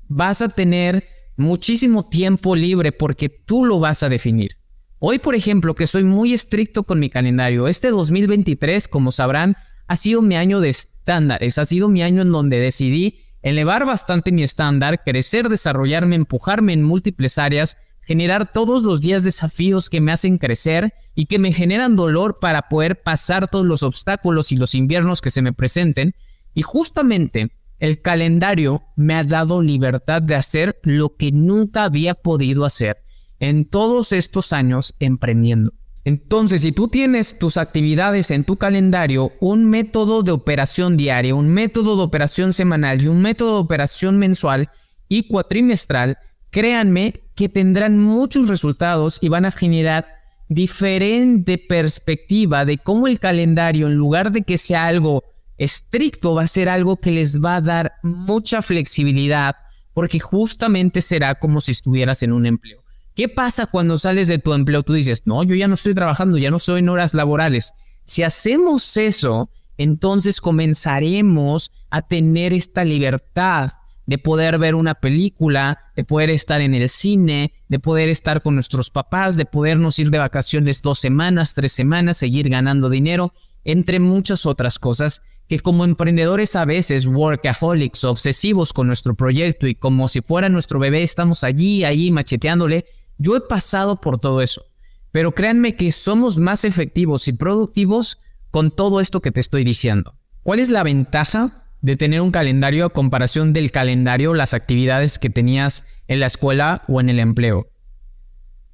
Vas 0.10 0.42
a 0.42 0.50
tener 0.50 1.08
muchísimo 1.38 2.10
tiempo 2.10 2.58
libre 2.58 2.92
porque 2.92 3.30
tú 3.30 3.64
lo 3.64 3.80
vas 3.80 4.04
a 4.04 4.10
definir. 4.10 4.58
Hoy, 5.00 5.20
por 5.20 5.34
ejemplo, 5.34 5.76
que 5.76 5.88
soy 5.88 6.04
muy 6.04 6.34
estricto 6.34 6.84
con 6.84 7.00
mi 7.00 7.10
calendario, 7.10 7.70
este 7.70 7.90
2023, 7.90 8.90
como 8.90 9.14
sabrán, 9.14 9.56
ha 9.88 9.96
sido 9.96 10.22
mi 10.22 10.36
año 10.36 10.60
de 10.60 10.68
estándares, 10.68 11.58
ha 11.58 11.64
sido 11.64 11.88
mi 11.88 12.04
año 12.04 12.22
en 12.22 12.34
donde 12.34 12.60
decidí 12.60 13.22
elevar 13.42 13.86
bastante 13.86 14.34
mi 14.34 14.44
estándar, 14.44 15.06
crecer, 15.06 15.48
desarrollarme, 15.48 16.18
empujarme 16.18 16.74
en 16.74 16.84
múltiples 16.84 17.38
áreas, 17.38 17.78
generar 18.02 18.52
todos 18.52 18.84
los 18.84 19.02
días 19.02 19.24
desafíos 19.24 19.90
que 19.90 20.02
me 20.02 20.12
hacen 20.12 20.38
crecer 20.38 20.94
y 21.16 21.26
que 21.26 21.40
me 21.40 21.54
generan 21.54 21.96
dolor 21.96 22.40
para 22.40 22.64
poder 22.64 23.02
pasar 23.02 23.48
todos 23.48 23.66
los 23.66 23.84
obstáculos 23.84 24.52
y 24.52 24.58
los 24.58 24.76
inviernos 24.76 25.22
que 25.22 25.30
se 25.30 25.42
me 25.42 25.54
presenten. 25.54 26.14
Y 26.54 26.64
justamente 26.64 27.52
el 27.80 28.02
calendario 28.02 28.84
me 28.96 29.16
ha 29.16 29.24
dado 29.24 29.62
libertad 29.62 30.22
de 30.22 30.36
hacer 30.36 30.80
lo 30.84 31.16
que 31.16 31.32
nunca 31.32 31.84
había 31.84 32.14
podido 32.16 32.66
hacer 32.66 33.04
en 33.40 33.66
todos 33.66 34.12
estos 34.12 34.54
años 34.54 34.94
emprendiendo. 35.00 35.74
Entonces, 36.04 36.64
si 36.64 36.72
tú 36.72 36.88
tienes 36.88 37.38
tus 37.38 37.58
actividades 37.58 38.32
en 38.32 38.44
tu 38.44 38.58
calendario, 38.58 39.34
un 39.40 39.66
método 39.66 40.24
de 40.24 40.32
operación 40.32 40.98
diaria, 40.98 41.36
un 41.36 41.50
método 41.50 41.96
de 41.96 42.04
operación 42.04 42.54
semanal 42.54 43.02
y 43.02 43.08
un 43.08 43.22
método 43.22 43.54
de 43.54 43.62
operación 43.62 44.18
mensual 44.18 44.70
y 45.08 45.28
cuatrimestral, 45.28 46.18
créanme 46.50 47.21
que 47.36 47.50
tendrán 47.50 47.98
muchos 47.98 48.48
resultados 48.48 49.20
y 49.22 49.30
van 49.30 49.46
a 49.46 49.52
generar 49.52 50.08
diferente 50.50 51.58
perspectiva 51.58 52.66
de 52.66 52.78
cómo 52.78 53.08
el 53.08 53.20
calendario, 53.20 53.88
en 53.88 53.96
lugar 53.96 54.32
de 54.32 54.42
que 54.42 54.58
sea 54.58 54.88
algo 54.88 55.24
estricto 55.58 56.34
va 56.34 56.44
a 56.44 56.48
ser 56.48 56.70
algo 56.70 56.98
que 56.98 57.12
les 57.12 57.42
va 57.42 57.58
a 57.58 57.62
dar 57.62 57.94
mucha 58.04 58.62
flexibilidad 58.62 59.56
porque 59.94 60.20
justamente 60.20 61.02
será 61.02 61.36
como 61.36 61.62
si 61.62 61.72
estuvieras 61.72 62.24
en 62.24 62.32
un 62.32 62.46
empleo. 62.46 62.82
¿Qué 63.16 63.30
pasa 63.30 63.66
cuando 63.66 63.98
sales 63.98 64.28
de 64.28 64.40
tu 64.40 64.54
empleo? 64.54 64.84
Tú 64.84 64.94
dices, 64.94 65.24
no, 65.26 65.44
yo 65.44 65.56
ya 65.56 65.68
no 65.68 65.74
estoy 65.74 65.94
trabajando, 65.94 66.38
ya 66.38 66.50
no 66.50 66.58
estoy 66.58 66.80
en 66.80 66.90
horas 66.90 67.14
laborales. 67.14 67.74
Si 68.06 68.24
hacemos 68.24 68.98
eso, 68.98 69.50
entonces 69.78 70.42
comenzaremos 70.42 71.72
a 71.90 72.02
tener 72.02 72.54
esta 72.54 72.86
libertad 72.86 73.72
de 74.06 74.18
poder 74.18 74.58
ver 74.58 74.76
una 74.76 74.96
película, 74.96 75.92
de 75.96 76.04
poder 76.04 76.30
estar 76.30 76.62
en 76.62 76.74
el 76.74 76.90
cine, 76.90 77.54
de 77.70 77.80
poder 77.80 78.10
estar 78.10 78.42
con 78.42 78.56
nuestros 78.56 78.90
papás, 78.90 79.38
de 79.38 79.46
podernos 79.46 80.00
ir 80.00 80.10
de 80.10 80.18
vacaciones 80.18 80.82
dos 80.82 81.00
semanas, 81.00 81.54
tres 81.54 81.72
semanas, 81.72 82.18
seguir 82.18 82.50
ganando 82.50 82.90
dinero, 82.90 83.34
entre 83.64 84.00
muchas 84.00 84.46
otras 84.46 84.80
cosas 84.80 85.24
que 85.48 85.60
como 85.60 85.84
emprendedores 85.84 86.56
a 86.56 86.64
veces 86.64 87.06
workaholics, 87.06 88.06
obsesivos 88.06 88.72
con 88.72 88.88
nuestro 88.88 89.16
proyecto 89.16 89.68
y 89.68 89.76
como 89.76 90.08
si 90.08 90.22
fuera 90.22 90.48
nuestro 90.48 90.80
bebé 90.80 91.04
estamos 91.04 91.44
allí, 91.44 91.84
allí 91.84 92.12
macheteándole, 92.12 92.86
yo 93.18 93.36
he 93.36 93.42
pasado 93.42 93.98
por 93.98 94.18
todo 94.18 94.42
eso. 94.42 94.66
Pero 95.12 95.34
créanme 95.34 95.76
que 95.76 95.92
somos 95.92 96.40
más 96.40 96.64
efectivos 96.64 97.28
y 97.28 97.34
productivos 97.34 98.18
con 98.50 98.72
todo 98.72 99.02
esto 99.02 99.22
que 99.22 99.32
te 99.32 99.42
estoy 99.42 99.66
diciendo. 99.66 100.16
¿Cuál 100.42 100.60
es 100.60 100.70
la 100.70 100.84
ventaja 100.84 101.61
de 101.82 101.98
tener 101.98 102.22
un 102.22 102.32
calendario 102.32 102.86
a 102.86 102.94
comparación 102.94 103.54
del 103.54 103.72
calendario, 103.72 104.34
las 104.34 104.54
actividades 104.54 105.20
que 105.20 105.30
tenías 105.30 105.86
en 106.08 106.20
la 106.20 106.28
escuela 106.28 106.84
o 106.88 107.02
en 107.02 107.10
el 107.10 107.20
empleo? 107.20 107.70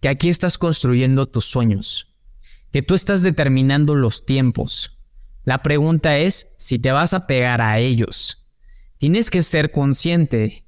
Que 0.01 0.09
aquí 0.09 0.29
estás 0.29 0.57
construyendo 0.57 1.25
tus 1.25 1.45
sueños, 1.45 2.15
que 2.71 2.81
tú 2.81 2.93
estás 2.93 3.23
determinando 3.23 3.95
los 3.95 4.25
tiempos, 4.25 4.97
la 5.47 5.63
pregunta 5.63 6.17
es 6.17 6.53
si 6.57 6.77
te 6.77 6.91
vas 6.91 7.13
a 7.13 7.25
pegar 7.25 7.61
a 7.61 7.79
ellos. 7.79 8.49
Tienes 8.97 9.29
que 9.29 9.41
ser 9.43 9.71
consciente 9.71 10.65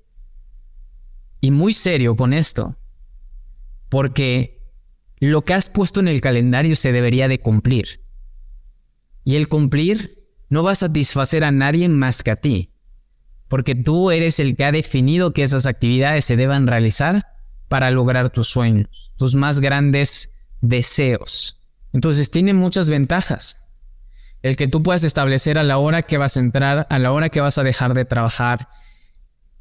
y 1.41 1.51
muy 1.51 1.73
serio 1.73 2.15
con 2.15 2.31
esto. 2.31 2.77
Porque 3.89 4.71
lo 5.19 5.43
que 5.43 5.53
has 5.53 5.69
puesto 5.69 5.99
en 5.99 6.07
el 6.07 6.21
calendario 6.21 6.77
se 6.77 6.93
debería 6.93 7.27
de 7.27 7.41
cumplir. 7.41 8.05
Y 9.25 9.35
el 9.35 9.49
cumplir 9.49 10.18
no 10.49 10.63
va 10.63 10.71
a 10.71 10.75
satisfacer 10.75 11.43
a 11.43 11.51
nadie 11.51 11.87
más 11.89 12.23
que 12.23 12.31
a 12.31 12.35
ti, 12.35 12.73
porque 13.47 13.75
tú 13.75 14.11
eres 14.11 14.39
el 14.39 14.55
que 14.55 14.65
ha 14.65 14.71
definido 14.71 15.31
que 15.31 15.43
esas 15.43 15.65
actividades 15.65 16.25
se 16.25 16.35
deban 16.35 16.67
realizar 16.67 17.27
para 17.67 17.91
lograr 17.91 18.29
tus 18.31 18.47
sueños, 18.47 19.11
tus 19.17 19.35
más 19.35 19.59
grandes 19.59 20.31
deseos. 20.61 21.59
Entonces 21.93 22.31
tiene 22.31 22.53
muchas 22.53 22.89
ventajas. 22.89 23.71
El 24.41 24.55
que 24.55 24.67
tú 24.67 24.81
puedas 24.83 25.03
establecer 25.03 25.57
a 25.57 25.63
la 25.63 25.77
hora 25.77 26.01
que 26.01 26.17
vas 26.17 26.37
a 26.37 26.39
entrar, 26.39 26.87
a 26.89 26.99
la 26.99 27.11
hora 27.11 27.29
que 27.29 27.41
vas 27.41 27.57
a 27.57 27.63
dejar 27.63 27.93
de 27.93 28.05
trabajar, 28.05 28.69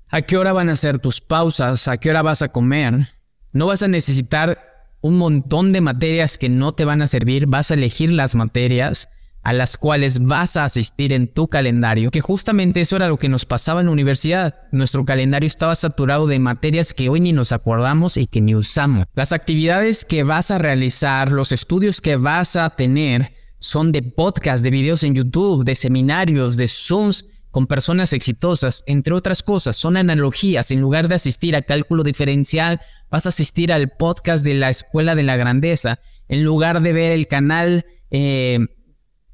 a 0.09 0.23
qué 0.23 0.37
hora 0.37 0.52
van 0.52 0.68
a 0.68 0.76
ser 0.76 0.99
tus 0.99 1.21
pausas, 1.21 1.88
a 1.88 1.97
qué 1.97 2.11
hora 2.11 2.23
vas 2.23 2.42
a 2.42 2.49
comer. 2.49 3.09
No 3.52 3.66
vas 3.66 3.83
a 3.83 3.88
necesitar 3.88 4.87
un 5.00 5.16
montón 5.16 5.73
de 5.73 5.80
materias 5.80 6.38
que 6.38 6.49
no 6.49 6.73
te 6.73 6.85
van 6.85 7.02
a 7.02 7.07
servir, 7.07 7.47
vas 7.47 7.71
a 7.71 7.75
elegir 7.75 8.12
las 8.12 8.35
materias 8.35 9.09
a 9.48 9.54
las 9.54 9.78
cuales 9.78 10.26
vas 10.26 10.58
a 10.58 10.64
asistir 10.64 11.10
en 11.10 11.26
tu 11.26 11.48
calendario, 11.48 12.10
que 12.10 12.20
justamente 12.20 12.82
eso 12.82 12.96
era 12.96 13.08
lo 13.08 13.16
que 13.16 13.30
nos 13.30 13.46
pasaba 13.46 13.80
en 13.80 13.86
la 13.86 13.92
universidad. 13.92 14.56
Nuestro 14.72 15.06
calendario 15.06 15.46
estaba 15.46 15.74
saturado 15.74 16.26
de 16.26 16.38
materias 16.38 16.92
que 16.92 17.08
hoy 17.08 17.20
ni 17.20 17.32
nos 17.32 17.52
acordamos 17.52 18.18
y 18.18 18.26
que 18.26 18.42
ni 18.42 18.54
usamos. 18.54 19.06
Las 19.14 19.32
actividades 19.32 20.04
que 20.04 20.22
vas 20.22 20.50
a 20.50 20.58
realizar, 20.58 21.32
los 21.32 21.50
estudios 21.52 22.02
que 22.02 22.16
vas 22.16 22.56
a 22.56 22.68
tener, 22.68 23.32
son 23.58 23.90
de 23.90 24.02
podcast, 24.02 24.62
de 24.62 24.68
videos 24.68 25.02
en 25.02 25.14
YouTube, 25.14 25.64
de 25.64 25.76
seminarios, 25.76 26.58
de 26.58 26.68
Zooms 26.68 27.24
con 27.50 27.66
personas 27.66 28.12
exitosas, 28.12 28.84
entre 28.86 29.14
otras 29.14 29.42
cosas, 29.42 29.78
son 29.78 29.96
analogías. 29.96 30.70
En 30.72 30.82
lugar 30.82 31.08
de 31.08 31.14
asistir 31.14 31.56
a 31.56 31.62
cálculo 31.62 32.02
diferencial, 32.02 32.82
vas 33.10 33.24
a 33.24 33.30
asistir 33.30 33.72
al 33.72 33.88
podcast 33.88 34.44
de 34.44 34.52
la 34.52 34.68
Escuela 34.68 35.14
de 35.14 35.22
la 35.22 35.38
Grandeza. 35.38 36.00
En 36.28 36.44
lugar 36.44 36.82
de 36.82 36.92
ver 36.92 37.12
el 37.12 37.26
canal, 37.28 37.86
eh, 38.10 38.58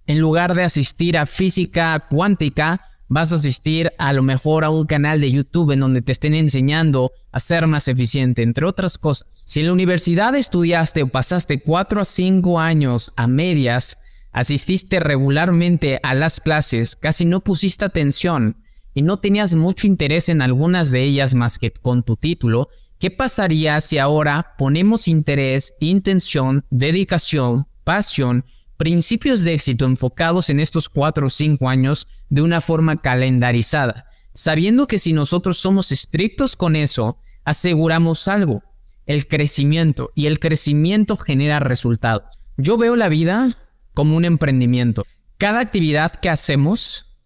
en 0.07 0.21
lugar 0.21 0.55
de 0.55 0.65
asistir 0.65 1.17
a 1.17 1.27
física 1.27 1.99
cuántica, 2.11 2.81
vas 3.09 3.33
a 3.33 3.37
asistir 3.37 3.93
a 3.99 4.13
lo 4.13 4.23
mejor 4.23 4.65
a 4.65 4.71
un 4.71 4.87
canal 4.87 5.21
de 5.21 5.31
YouTube 5.31 5.73
en 5.73 5.81
donde 5.81 6.03
te 6.03 6.13
estén 6.13 6.35
enseñando 6.35 7.13
a 7.33 7.41
ser 7.41 7.67
más 7.67 7.89
eficiente, 7.89 8.43
entre 8.43 8.67
otras 8.67 8.99
cosas. 8.99 9.45
Si 9.47 9.61
en 9.61 9.67
la 9.67 9.73
universidad 9.73 10.35
estudiaste 10.35 11.03
o 11.03 11.09
pasaste 11.09 11.61
4 11.61 12.01
a 12.01 12.05
5 12.05 12.61
años 12.61 13.13
a 13.17 13.27
medias, 13.27 13.99
asististe 14.33 15.01
regularmente 15.01 16.01
a 16.03 16.15
las 16.15 16.41
clases, 16.41 16.97
casi 16.97 17.25
no 17.25 17.41
pusiste 17.41 17.85
atención 17.85 18.57
y 18.95 19.03
no 19.03 19.19
tenías 19.19 19.55
mucho 19.55 19.87
interés 19.87 20.29
en 20.29 20.43
algunas 20.43 20.91
de 20.91 21.03
ellas 21.03 21.35
más 21.35 21.59
que 21.59 21.71
con 21.71 22.03
tu 22.03 22.17
título, 22.17 22.69
¿qué 22.99 23.11
pasaría 23.11 23.81
si 23.81 23.99
ahora 23.99 24.55
ponemos 24.59 25.09
interés, 25.09 25.75
intención, 25.81 26.65
dedicación, 26.71 27.67
pasión, 27.85 28.45
principios 28.77 29.45
de 29.45 29.55
éxito 29.55 29.85
enfocados 29.85 30.51
en 30.51 30.61
estos 30.61 30.89
cuatro 30.89 31.27
o 31.27 31.31
cinco 31.31 31.69
años 31.69 32.09
de 32.29 32.43
una 32.43 32.61
forma 32.61 33.01
calendarizada, 33.01 34.07
sabiendo 34.33 34.87
que 34.87 34.99
si 34.99 35.13
nosotros 35.13 35.59
somos 35.59 35.93
estrictos 35.93 36.57
con 36.57 36.77
eso, 36.77 37.19
aseguramos 37.45 38.29
algo, 38.29 38.63
el 39.07 39.29
crecimiento, 39.29 40.11
y 40.15 40.27
el 40.27 40.39
crecimiento 40.39 41.17
genera 41.17 41.61
resultados. 41.61 42.39
Yo 42.57 42.77
veo 42.77 42.97
la 42.97 43.09
vida 43.09 43.59
como 43.95 44.17
un 44.17 44.25
emprendimiento. 44.25 45.05
Cada 45.39 45.61
actividad 45.61 46.13
que 46.13 46.31
hacemos 46.31 47.17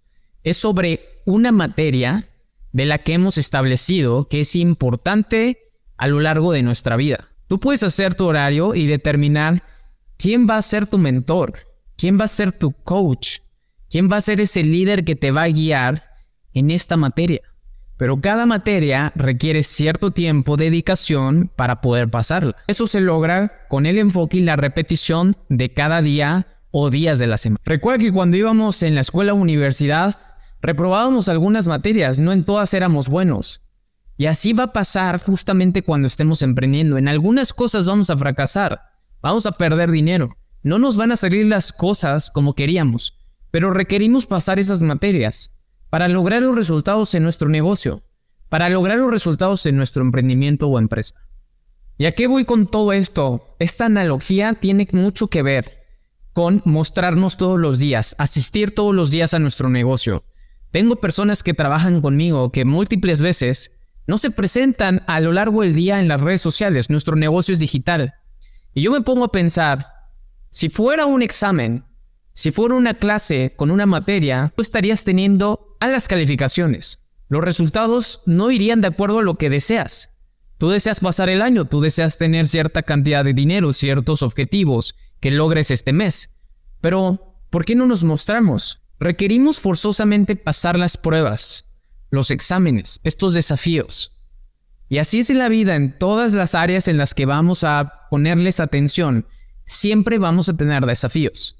es 0.43 0.57
sobre 0.57 1.23
una 1.25 1.53
materia 1.53 2.29
de 2.73 2.87
la 2.87 2.99
que 2.99 3.15
hemos 3.15 3.39
establecido 3.39 4.29
que 4.29 4.41
es 4.41 4.55
importante 4.57 5.59
a 5.97 6.07
lo 6.09 6.21
largo 6.21 6.53
de 6.53 6.63
nuestra 6.63 6.97
vida. 6.97 7.29
Tú 7.49 7.61
puedes 7.61 7.83
hacer 7.83 8.15
tu 8.15 8.27
horario 8.27 8.75
y 8.75 8.87
determinar 8.87 9.63
quién 10.19 10.47
va 10.49 10.59
a 10.59 10.63
ser 10.63 10.87
tu 10.87 10.99
mentor, 10.99 11.55
quién 11.97 12.19
va 12.21 12.25
a 12.25 12.29
ser 12.29 12.53
tu 12.53 12.73
coach, 12.73 13.39
quién 13.89 14.11
va 14.11 14.17
a 14.19 14.21
ser 14.21 14.41
ese 14.41 14.63
líder 14.63 15.05
que 15.05 15.17
te 15.17 15.31
va 15.31 15.45
a 15.45 15.49
guiar 15.49 16.05
en 16.53 16.71
esta 16.71 16.97
materia. 16.97 17.41
Pero 17.97 18.21
cada 18.21 18.47
materia 18.47 19.13
requiere 19.17 19.63
cierto 19.63 20.13
tiempo, 20.13 20.57
dedicación 20.57 21.51
para 21.57 21.81
poder 21.81 22.11
pasarla. 22.11 22.55
Eso 22.67 22.87
se 22.87 23.01
logra 23.01 23.67
con 23.69 23.87
el 23.87 23.99
enfoque 23.99 24.37
y 24.39 24.43
la 24.43 24.57
repetición 24.57 25.37
de 25.49 25.73
cada 25.73 26.03
día 26.03 26.47
o 26.71 26.91
días 26.91 27.19
de 27.19 27.27
la 27.27 27.39
semana. 27.39 27.61
Recuerda 27.65 28.05
que 28.05 28.13
cuando 28.13 28.37
íbamos 28.37 28.83
en 28.83 28.95
la 28.95 29.01
escuela 29.01 29.33
o 29.33 29.37
universidad, 29.37 30.17
reprobábamos 30.61 31.29
algunas 31.29 31.67
materias, 31.67 32.19
no 32.21 32.33
en 32.33 32.45
todas 32.45 32.73
éramos 32.75 33.09
buenos. 33.09 33.63
Y 34.17 34.27
así 34.27 34.53
va 34.53 34.65
a 34.65 34.73
pasar 34.73 35.21
justamente 35.21 35.83
cuando 35.83 36.07
estemos 36.07 36.43
emprendiendo. 36.43 36.99
En 36.99 37.09
algunas 37.09 37.53
cosas 37.53 37.87
vamos 37.87 38.11
a 38.11 38.17
fracasar, 38.17 38.81
vamos 39.23 39.47
a 39.47 39.53
perder 39.53 39.91
dinero, 39.91 40.37
no 40.63 40.79
nos 40.79 40.97
van 40.97 41.13
a 41.13 41.17
salir 41.17 41.47
las 41.47 41.73
cosas 41.73 42.31
como 42.31 42.55
queríamos, 42.55 43.19
pero 43.51 43.71
requerimos 43.71 44.27
pasar 44.27 44.59
esas 44.59 44.83
materias 44.83 45.59
para 45.91 46.09
lograr 46.09 46.43
los 46.43 46.55
resultados 46.55 47.15
en 47.15 47.23
nuestro 47.23 47.49
negocio, 47.49 48.03
para 48.49 48.69
lograr 48.69 48.99
los 48.99 49.11
resultados 49.11 49.65
en 49.67 49.77
nuestro 49.77 50.03
emprendimiento 50.03 50.69
o 50.69 50.79
empresa. 50.79 51.15
¿Y 51.97 52.07
a 52.07 52.13
qué 52.13 52.27
voy 52.27 52.45
con 52.45 52.67
todo 52.67 52.93
esto? 52.93 53.57
Esta 53.59 53.87
analogía 53.87 54.55
tiene 54.55 54.87
mucho 54.93 55.29
que 55.29 55.43
ver 55.43 55.79
con 56.33 56.63
mostrarnos 56.65 57.37
todos 57.37 57.59
los 57.59 57.81
días, 57.81 58.15
asistir 58.19 58.73
todos 58.73 58.95
los 58.95 59.11
días 59.11 59.35
a 59.35 59.41
nuestro 59.41 59.69
negocio. 59.69 60.25
Tengo 60.71 60.97
personas 60.97 61.43
que 61.43 61.55
trabajan 61.55 62.01
conmigo 62.01 62.53
que 62.53 62.65
múltiples 62.65 63.21
veces 63.21 63.81
no 64.07 64.19
se 64.19 64.31
presentan 64.31 65.03
a 65.07 65.19
lo 65.21 65.33
largo 65.33 65.63
del 65.63 65.75
día 65.75 65.99
en 65.99 66.07
las 66.07 66.21
redes 66.21 66.41
sociales. 66.41 66.91
Nuestro 66.91 67.17
negocio 67.17 67.53
es 67.53 67.59
digital. 67.59 68.15
Y 68.75 68.83
yo 68.83 68.93
me 68.93 69.01
pongo 69.01 69.25
a 69.25 69.33
pensar, 69.33 69.87
si 70.51 70.69
fuera 70.69 71.07
un 71.07 71.23
examen, 71.23 71.85
si 72.33 72.53
fuera 72.53 72.75
una 72.75 72.95
clase 72.95 73.55
con 73.57 73.71
una 73.71 73.87
materia, 73.87 74.53
tú 74.55 74.63
estarías 74.63 75.05
teniendo 75.05 75.77
a 75.81 75.89
las 75.89 76.09
calificaciones. 76.09 77.05
Los 77.29 77.45
resultados 77.45 78.23
no 78.27 78.51
irían 78.51 78.81
de 78.81 78.89
acuerdo 78.89 79.19
a 79.19 79.23
lo 79.23 79.37
que 79.37 79.51
deseas. 79.51 80.19
Tú 80.57 80.71
deseas 80.71 81.01
pasar 81.01 81.29
el 81.29 81.43
año, 81.43 81.67
tú 81.67 81.81
deseas 81.81 82.19
tener 82.19 82.49
cierta 82.49 82.83
cantidad 82.83 83.25
de 83.25 83.35
dinero, 83.35 83.73
ciertos 83.73 84.23
objetivos, 84.23 84.95
que 85.21 85.31
logres 85.31 85.71
este 85.71 85.93
mes. 85.93 86.31
Pero, 86.81 87.37
¿por 87.51 87.65
qué 87.65 87.75
no 87.75 87.87
nos 87.87 88.03
mostramos? 88.05 88.83
Requerimos 88.99 89.61
forzosamente 89.61 90.35
pasar 90.35 90.79
las 90.79 90.97
pruebas, 90.97 91.73
los 92.11 92.31
exámenes, 92.31 93.01
estos 93.05 93.35
desafíos. 93.35 94.18
Y 94.89 94.99
así 94.99 95.21
es 95.21 95.31
en 95.31 95.39
la 95.39 95.49
vida, 95.49 95.77
en 95.77 95.99
todas 95.99 96.33
las 96.33 96.55
áreas 96.55 96.89
en 96.89 96.97
las 96.97 97.15
que 97.15 97.27
vamos 97.27 97.63
a 97.65 98.07
ponerles 98.11 98.61
atención, 98.61 99.27
siempre 99.65 100.19
vamos 100.19 100.49
a 100.49 100.57
tener 100.57 100.87
desafíos. 100.87 101.57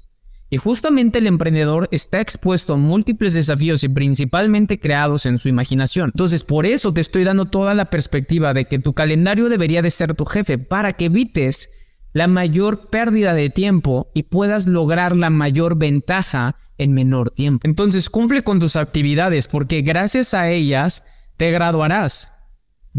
Y 0.51 0.57
justamente 0.57 1.19
el 1.19 1.27
emprendedor 1.27 1.87
está 1.91 2.21
expuesto 2.21 2.73
a 2.73 2.77
múltiples 2.77 3.35
desafíos 3.35 3.83
y 3.83 3.89
principalmente 3.89 4.79
creados 4.79 5.27
en 5.27 5.37
su 5.37 5.47
imaginación. 5.47 6.09
Entonces, 6.11 6.43
por 6.43 6.65
eso 6.65 6.91
te 6.91 7.01
estoy 7.01 7.23
dando 7.23 7.45
toda 7.45 7.75
la 7.75 7.91
perspectiva 7.91 8.55
de 8.55 8.65
que 8.65 8.79
tu 8.79 8.93
calendario 8.93 9.47
debería 9.47 9.83
de 9.83 9.91
ser 9.91 10.15
tu 10.15 10.25
jefe, 10.25 10.57
para 10.57 10.93
que 10.93 11.05
evites 11.05 11.69
la 12.13 12.27
mayor 12.27 12.89
pérdida 12.89 13.35
de 13.35 13.51
tiempo 13.51 14.09
y 14.15 14.23
puedas 14.23 14.65
lograr 14.65 15.15
la 15.15 15.29
mayor 15.29 15.77
ventaja 15.77 16.55
en 16.79 16.93
menor 16.93 17.29
tiempo. 17.29 17.67
Entonces 17.67 18.09
cumple 18.09 18.41
con 18.41 18.59
tus 18.59 18.75
actividades 18.75 19.47
porque 19.47 19.83
gracias 19.83 20.33
a 20.33 20.49
ellas 20.49 21.03
te 21.37 21.51
graduarás 21.51 22.38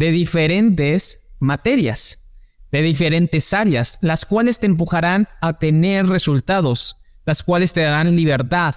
de 0.00 0.12
diferentes 0.12 1.28
materias, 1.40 2.32
de 2.72 2.80
diferentes 2.80 3.52
áreas, 3.52 3.98
las 4.00 4.24
cuales 4.24 4.58
te 4.58 4.64
empujarán 4.64 5.28
a 5.42 5.58
tener 5.58 6.06
resultados, 6.06 6.96
las 7.26 7.42
cuales 7.42 7.74
te 7.74 7.82
darán 7.82 8.16
libertad 8.16 8.74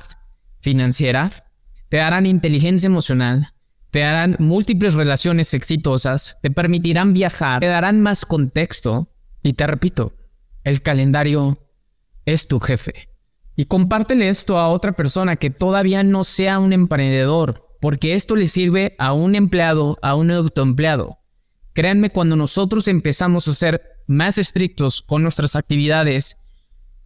financiera, 0.59 1.31
te 1.87 1.95
darán 1.95 2.25
inteligencia 2.25 2.87
emocional, 2.87 3.53
te 3.89 3.99
darán 3.99 4.35
múltiples 4.37 4.95
relaciones 4.95 5.53
exitosas, 5.53 6.39
te 6.41 6.51
permitirán 6.51 7.13
viajar, 7.13 7.61
te 7.61 7.67
darán 7.67 8.01
más 8.01 8.25
contexto 8.25 9.07
y 9.41 9.53
te 9.53 9.65
repito, 9.65 10.11
el 10.65 10.81
calendario 10.81 11.57
es 12.25 12.49
tu 12.49 12.59
jefe. 12.59 13.07
Y 13.55 13.63
compártele 13.63 14.27
esto 14.27 14.57
a 14.57 14.67
otra 14.67 14.91
persona 14.91 15.37
que 15.37 15.51
todavía 15.51 16.03
no 16.03 16.25
sea 16.25 16.59
un 16.59 16.73
emprendedor, 16.73 17.62
porque 17.83 18.13
esto 18.13 18.37
le 18.37 18.47
sirve 18.47 18.95
a 18.97 19.11
un 19.11 19.35
empleado, 19.35 19.99
a 20.01 20.15
un 20.15 20.31
autoempleado. 20.31 21.19
Créanme, 21.73 22.11
cuando 22.11 22.37
nosotros 22.37 22.87
empezamos 22.87 23.49
a 23.49 23.53
ser 23.53 23.81
más 24.07 24.37
estrictos 24.37 25.01
con 25.01 25.21
nuestras 25.21 25.57
actividades, 25.57 26.37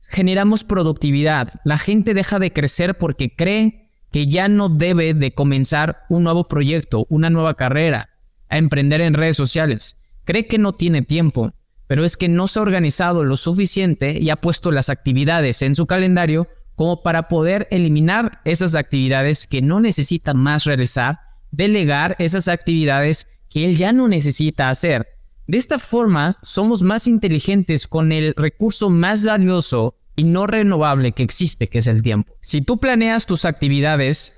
generamos 0.03 0.63
productividad. 0.63 1.51
La 1.63 1.79
gente 1.79 2.13
deja 2.13 2.37
de 2.37 2.53
crecer 2.53 2.95
porque 2.95 3.35
cree 3.35 3.89
que 4.11 4.27
ya 4.27 4.49
no 4.49 4.69
debe 4.69 5.15
de 5.15 5.33
comenzar 5.33 6.05
un 6.09 6.23
nuevo 6.23 6.47
proyecto, 6.47 7.07
una 7.09 7.31
nueva 7.31 7.55
carrera, 7.55 8.11
a 8.47 8.59
emprender 8.59 9.01
en 9.01 9.15
redes 9.15 9.35
sociales. 9.35 9.97
Cree 10.25 10.45
que 10.45 10.59
no 10.59 10.73
tiene 10.73 11.01
tiempo 11.01 11.55
pero 11.87 12.03
es 12.03 12.17
que 12.17 12.27
no 12.27 12.47
se 12.47 12.59
ha 12.59 12.61
organizado 12.61 13.23
lo 13.23 13.37
suficiente 13.37 14.19
y 14.19 14.29
ha 14.29 14.35
puesto 14.35 14.71
las 14.71 14.89
actividades 14.89 15.61
en 15.61 15.73
su 15.73 15.87
calendario 15.87 16.49
como 16.77 17.01
para 17.01 17.27
poder 17.27 17.67
eliminar 17.71 18.39
esas 18.45 18.75
actividades 18.75 19.47
que 19.47 19.63
no 19.63 19.79
necesita 19.79 20.35
más 20.35 20.65
realizar, 20.65 21.19
delegar 21.49 22.15
esas 22.19 22.47
actividades 22.47 23.27
que 23.49 23.65
él 23.65 23.75
ya 23.75 23.93
no 23.93 24.07
necesita 24.07 24.69
hacer. 24.69 25.07
De 25.47 25.57
esta 25.57 25.79
forma, 25.79 26.37
somos 26.43 26.83
más 26.83 27.07
inteligentes 27.07 27.87
con 27.87 28.11
el 28.11 28.35
recurso 28.37 28.91
más 28.91 29.25
valioso 29.25 29.95
y 30.15 30.25
no 30.25 30.45
renovable 30.45 31.13
que 31.13 31.23
existe, 31.23 31.67
que 31.67 31.79
es 31.79 31.87
el 31.87 32.03
tiempo. 32.03 32.35
Si 32.41 32.61
tú 32.61 32.77
planeas 32.77 33.25
tus 33.25 33.45
actividades, 33.45 34.35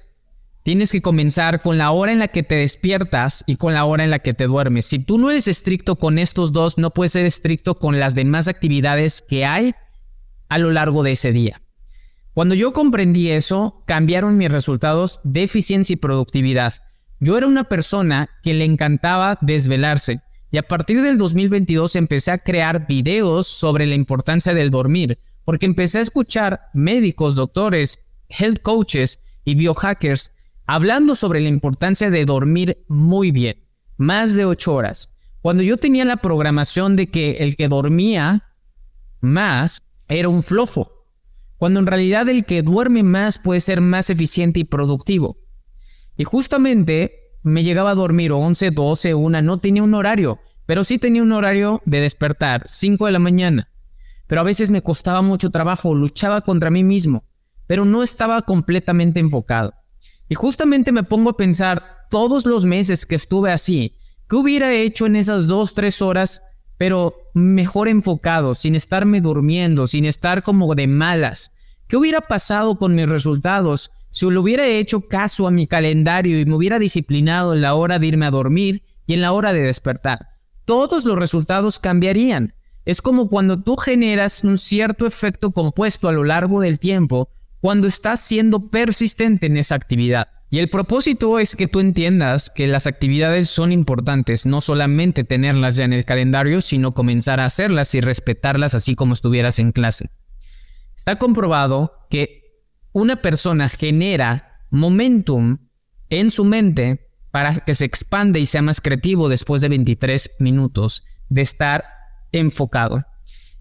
tienes 0.63 0.93
que 0.93 1.01
comenzar 1.01 1.61
con 1.61 1.77
la 1.77 1.91
hora 1.91 2.13
en 2.13 2.19
la 2.19 2.29
que 2.29 2.43
te 2.43 2.55
despiertas 2.55 3.43
y 3.47 3.57
con 3.57 3.73
la 3.73 3.83
hora 3.83 4.05
en 4.05 4.11
la 4.11 4.19
que 4.19 4.31
te 4.31 4.47
duermes. 4.47 4.85
Si 4.85 4.99
tú 4.99 5.17
no 5.17 5.29
eres 5.29 5.49
estricto 5.49 5.97
con 5.97 6.17
estos 6.17 6.53
dos, 6.53 6.77
no 6.77 6.91
puedes 6.91 7.11
ser 7.11 7.25
estricto 7.25 7.75
con 7.75 7.99
las 7.99 8.15
demás 8.15 8.47
actividades 8.47 9.21
que 9.21 9.43
hay 9.43 9.73
a 10.47 10.57
lo 10.57 10.71
largo 10.71 11.03
de 11.03 11.11
ese 11.11 11.33
día. 11.33 11.61
Cuando 12.33 12.55
yo 12.55 12.73
comprendí 12.73 13.31
eso, 13.31 13.83
cambiaron 13.85 14.37
mis 14.37 14.51
resultados 14.51 15.19
de 15.23 15.43
eficiencia 15.43 15.93
y 15.93 15.97
productividad. 15.97 16.73
Yo 17.19 17.37
era 17.37 17.47
una 17.47 17.65
persona 17.65 18.29
que 18.43 18.53
le 18.53 18.65
encantaba 18.65 19.37
desvelarse 19.41 20.21
y 20.51 20.57
a 20.57 20.67
partir 20.67 21.01
del 21.01 21.17
2022 21.17 21.95
empecé 21.95 22.31
a 22.31 22.37
crear 22.37 22.87
videos 22.87 23.47
sobre 23.47 23.85
la 23.85 23.95
importancia 23.95 24.53
del 24.53 24.69
dormir, 24.69 25.19
porque 25.45 25.65
empecé 25.65 25.99
a 25.99 26.01
escuchar 26.01 26.69
médicos, 26.73 27.35
doctores, 27.35 28.05
health 28.29 28.61
coaches 28.61 29.19
y 29.43 29.55
biohackers 29.55 30.31
hablando 30.65 31.15
sobre 31.15 31.41
la 31.41 31.49
importancia 31.49 32.09
de 32.09 32.25
dormir 32.25 32.85
muy 32.87 33.31
bien, 33.31 33.65
más 33.97 34.35
de 34.35 34.45
8 34.45 34.73
horas. 34.73 35.15
Cuando 35.41 35.63
yo 35.63 35.77
tenía 35.77 36.05
la 36.05 36.17
programación 36.17 36.95
de 36.95 37.09
que 37.09 37.37
el 37.39 37.55
que 37.55 37.67
dormía 37.67 38.43
más 39.21 39.81
era 40.07 40.29
un 40.29 40.43
flojo, 40.43 40.98
cuando 41.59 41.81
en 41.81 41.87
realidad 41.87 42.27
el 42.29 42.45
que 42.45 42.63
duerme 42.63 43.03
más 43.03 43.37
puede 43.37 43.59
ser 43.59 43.81
más 43.81 44.09
eficiente 44.09 44.61
y 44.61 44.63
productivo. 44.63 45.37
Y 46.17 46.23
justamente 46.23 47.35
me 47.43 47.63
llegaba 47.63 47.91
a 47.91 47.95
dormir 47.95 48.31
11, 48.31 48.71
12, 48.71 49.13
1, 49.13 49.41
no 49.41 49.59
tenía 49.59 49.83
un 49.83 49.93
horario, 49.93 50.39
pero 50.65 50.85
sí 50.85 50.97
tenía 50.97 51.21
un 51.21 51.33
horario 51.33 51.81
de 51.85 51.99
despertar, 51.99 52.63
5 52.65 53.05
de 53.05 53.11
la 53.11 53.19
mañana. 53.19 53.69
Pero 54.25 54.41
a 54.41 54.45
veces 54.45 54.69
me 54.69 54.81
costaba 54.81 55.21
mucho 55.21 55.49
trabajo, 55.49 55.93
luchaba 55.93 56.41
contra 56.41 56.69
mí 56.69 56.83
mismo, 56.83 57.25
pero 57.67 57.83
no 57.83 58.03
estaba 58.03 58.41
completamente 58.43 59.19
enfocado. 59.19 59.73
Y 60.29 60.35
justamente 60.35 60.93
me 60.93 61.03
pongo 61.03 61.31
a 61.31 61.37
pensar 61.37 62.05
todos 62.09 62.45
los 62.45 62.63
meses 62.63 63.05
que 63.05 63.15
estuve 63.15 63.51
así, 63.51 63.95
¿qué 64.29 64.37
hubiera 64.37 64.73
hecho 64.73 65.07
en 65.07 65.17
esas 65.17 65.47
2, 65.47 65.73
3 65.73 66.01
horas, 66.03 66.41
pero 66.79 67.29
mejor 67.33 67.89
enfocado, 67.89 68.55
sin 68.55 68.73
estarme 68.73 69.19
durmiendo, 69.19 69.85
sin 69.85 70.05
estar 70.05 70.43
como 70.43 70.73
de 70.75 70.87
malas? 70.87 71.51
¿Qué 71.87 71.97
hubiera 71.97 72.21
pasado 72.21 72.77
con 72.77 72.95
mis 72.95 73.07
resultados 73.07 73.91
si 74.11 74.29
le 74.31 74.39
hubiera 74.39 74.65
hecho 74.65 75.01
caso 75.01 75.45
a 75.45 75.51
mi 75.51 75.67
calendario 75.67 76.39
y 76.39 76.45
me 76.45 76.55
hubiera 76.55 76.79
disciplinado 76.79 77.53
en 77.53 77.61
la 77.61 77.75
hora 77.75 77.99
de 77.99 78.07
irme 78.07 78.25
a 78.25 78.31
dormir 78.31 78.83
y 79.05 79.13
en 79.13 79.21
la 79.21 79.33
hora 79.33 79.51
de 79.51 79.59
despertar? 79.59 80.29
Todos 80.63 81.03
los 81.03 81.19
resultados 81.19 81.79
cambiarían. 81.79 82.53
Es 82.85 83.01
como 83.01 83.27
cuando 83.27 83.61
tú 83.61 83.75
generas 83.75 84.45
un 84.45 84.57
cierto 84.57 85.05
efecto 85.05 85.51
compuesto 85.51 86.07
a 86.07 86.13
lo 86.13 86.23
largo 86.23 86.61
del 86.61 86.79
tiempo 86.79 87.27
cuando 87.61 87.87
estás 87.87 88.21
siendo 88.21 88.69
persistente 88.69 89.47
en 89.47 89.57
esa 89.57 89.75
actividad. 89.75 90.29
Y 90.49 90.59
el 90.59 90.69
propósito 90.69 91.39
es 91.39 91.55
que 91.55 91.67
tú 91.67 91.79
entiendas 91.79 92.49
que 92.49 92.67
las 92.67 92.87
actividades 92.87 93.49
son 93.49 93.71
importantes, 93.71 94.45
no 94.45 94.61
solamente 94.61 95.23
tenerlas 95.23 95.75
ya 95.75 95.83
en 95.83 95.93
el 95.93 96.05
calendario, 96.05 96.61
sino 96.61 96.93
comenzar 96.93 97.39
a 97.39 97.45
hacerlas 97.45 97.93
y 97.95 98.01
respetarlas 98.01 98.75
así 98.75 98.95
como 98.95 99.13
estuvieras 99.13 99.59
en 99.59 99.71
clase. 99.71 100.09
Está 100.95 101.17
comprobado 101.17 102.07
que 102.09 102.63
una 102.91 103.21
persona 103.21 103.67
genera 103.69 104.65
momentum 104.69 105.57
en 106.09 106.29
su 106.29 106.45
mente 106.45 107.07
para 107.31 107.53
que 107.59 107.75
se 107.75 107.85
expande 107.85 108.39
y 108.39 108.45
sea 108.45 108.61
más 108.61 108.81
creativo 108.81 109.29
después 109.29 109.61
de 109.61 109.69
23 109.69 110.37
minutos 110.39 111.03
de 111.27 111.41
estar 111.41 111.85
enfocado. 112.31 113.03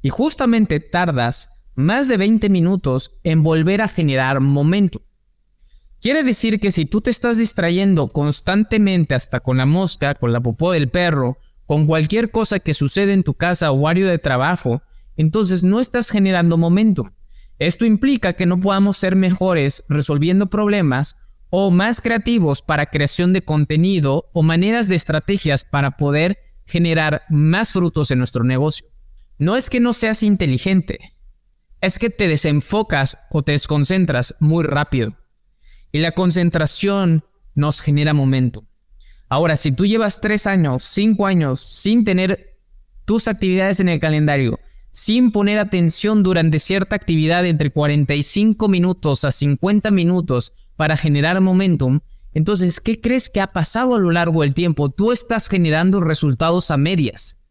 Y 0.01 0.11
justamente 0.11 0.81
tardas 0.81 1.51
más 1.79 2.09
de 2.09 2.17
20 2.17 2.49
minutos 2.49 3.21
en 3.23 3.45
volver 3.45 3.83
a 3.83 3.89
generar 3.89 4.41
momentum. 4.41 5.01
Quiere 6.01 6.25
decir 6.25 6.59
que 6.59 6.73
si 6.73 6.87
tú 6.87 7.01
te 7.01 7.11
estás 7.11 7.39
distrayendo 7.39 8.09
constantemente 8.09 9.15
hasta 9.15 9.39
con 9.39 9.59
la 9.59 9.65
mosca, 9.65 10.17
con 10.17 10.33
la 10.33 10.41
popó 10.41 10.73
del 10.73 10.91
perro, 10.91 11.39
con 11.67 11.87
cualquier 11.87 12.33
cosa 12.33 12.59
que 12.59 12.75
sucede 12.75 13.13
en 13.13 13.23
tu 13.23 13.35
casa 13.35 13.71
o 13.71 13.87
área 13.87 14.11
de 14.11 14.19
trabajo, 14.19 14.83
entonces 15.17 15.63
no 15.63 15.79
estás 15.79 16.11
generando 16.11 16.57
momentum. 16.57 17.11
Esto 17.61 17.85
implica 17.85 18.33
que 18.33 18.47
no 18.47 18.59
podamos 18.59 18.97
ser 18.97 19.15
mejores 19.15 19.85
resolviendo 19.89 20.47
problemas 20.51 21.17
o 21.49 21.71
más 21.71 22.01
creativos 22.01 22.61
para 22.61 22.87
creación 22.87 23.33
de 23.33 23.43
contenido 23.43 24.31
o 24.33 24.43
maneras 24.43 24.89
de 24.89 24.97
estrategias 24.97 25.65
para 25.65 25.93
poder 25.93 26.39
generar 26.67 27.23
más 27.29 27.73
frutos 27.73 28.11
en 28.11 28.19
nuestro 28.19 28.43
negocio. 28.43 28.89
No 29.39 29.55
es 29.55 29.71
que 29.71 29.79
no 29.79 29.93
seas 29.93 30.25
inteligente, 30.25 30.99
es 31.81 31.99
que 31.99 32.11
te 32.11 32.29
desenfocas 32.29 33.19
o 33.31 33.43
te 33.43 33.53
desconcentras 33.53 34.35
muy 34.41 34.65
rápido. 34.65 35.15
Y 35.93 35.99
la 36.01 36.13
concentración 36.13 37.25
nos 37.55 37.81
genera 37.81 38.15
momento. 38.15 38.67
Ahora, 39.29 39.57
si 39.57 39.73
tú 39.73 39.87
llevas 39.87 40.21
tres 40.21 40.47
años, 40.47 40.83
cinco 40.83 41.27
años 41.27 41.61
sin 41.61 42.05
tener 42.05 42.59
tus 43.05 43.29
actividades 43.29 43.81
en 43.81 43.89
el 43.89 44.01
calendario, 44.01 44.59
sin 44.91 45.31
poner 45.31 45.59
atención 45.59 46.23
durante 46.23 46.59
cierta 46.59 46.97
actividad 46.97 47.47
entre 47.47 47.71
45 47.71 48.69
minutos 48.69 49.25
a 49.25 49.33
50 49.33 49.91
minutos 49.91 50.53
para 50.77 50.97
generar 50.97 51.41
momentum, 51.41 52.01
entonces, 52.33 52.81
¿qué 52.81 53.01
crees 53.01 53.29
que 53.29 53.41
ha 53.41 53.49
pasado 53.49 53.95
a 53.95 53.99
lo 53.99 54.11
largo 54.11 54.43
del 54.43 54.55
tiempo? 54.55 54.91
Tú 54.91 55.13
estás 55.13 55.49
generando 55.49 56.01
resultados 56.01 56.71
a 56.71 56.77
medias. 56.77 57.45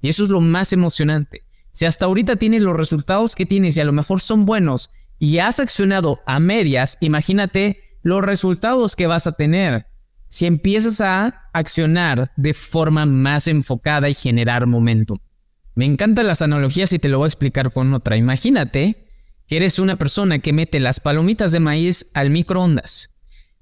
Y 0.00 0.08
eso 0.08 0.24
es 0.24 0.30
lo 0.30 0.40
más 0.40 0.72
emocionante. 0.72 1.45
Si 1.76 1.84
hasta 1.84 2.06
ahorita 2.06 2.36
tienes 2.36 2.62
los 2.62 2.74
resultados 2.74 3.34
que 3.34 3.44
tienes 3.44 3.76
y 3.76 3.82
a 3.82 3.84
lo 3.84 3.92
mejor 3.92 4.22
son 4.22 4.46
buenos 4.46 4.88
y 5.18 5.40
has 5.40 5.60
accionado 5.60 6.20
a 6.24 6.40
medias, 6.40 6.96
imagínate 7.00 7.98
los 8.02 8.24
resultados 8.24 8.96
que 8.96 9.06
vas 9.06 9.26
a 9.26 9.32
tener 9.32 9.84
si 10.26 10.46
empiezas 10.46 11.02
a 11.02 11.50
accionar 11.52 12.32
de 12.38 12.54
forma 12.54 13.04
más 13.04 13.46
enfocada 13.46 14.08
y 14.08 14.14
generar 14.14 14.66
momentum. 14.66 15.18
Me 15.74 15.84
encantan 15.84 16.26
las 16.26 16.40
analogías 16.40 16.94
y 16.94 16.98
te 16.98 17.10
lo 17.10 17.18
voy 17.18 17.26
a 17.26 17.28
explicar 17.28 17.70
con 17.70 17.92
otra. 17.92 18.16
Imagínate 18.16 19.10
que 19.46 19.58
eres 19.58 19.78
una 19.78 19.96
persona 19.96 20.38
que 20.38 20.54
mete 20.54 20.80
las 20.80 20.98
palomitas 20.98 21.52
de 21.52 21.60
maíz 21.60 22.10
al 22.14 22.30
microondas. 22.30 23.18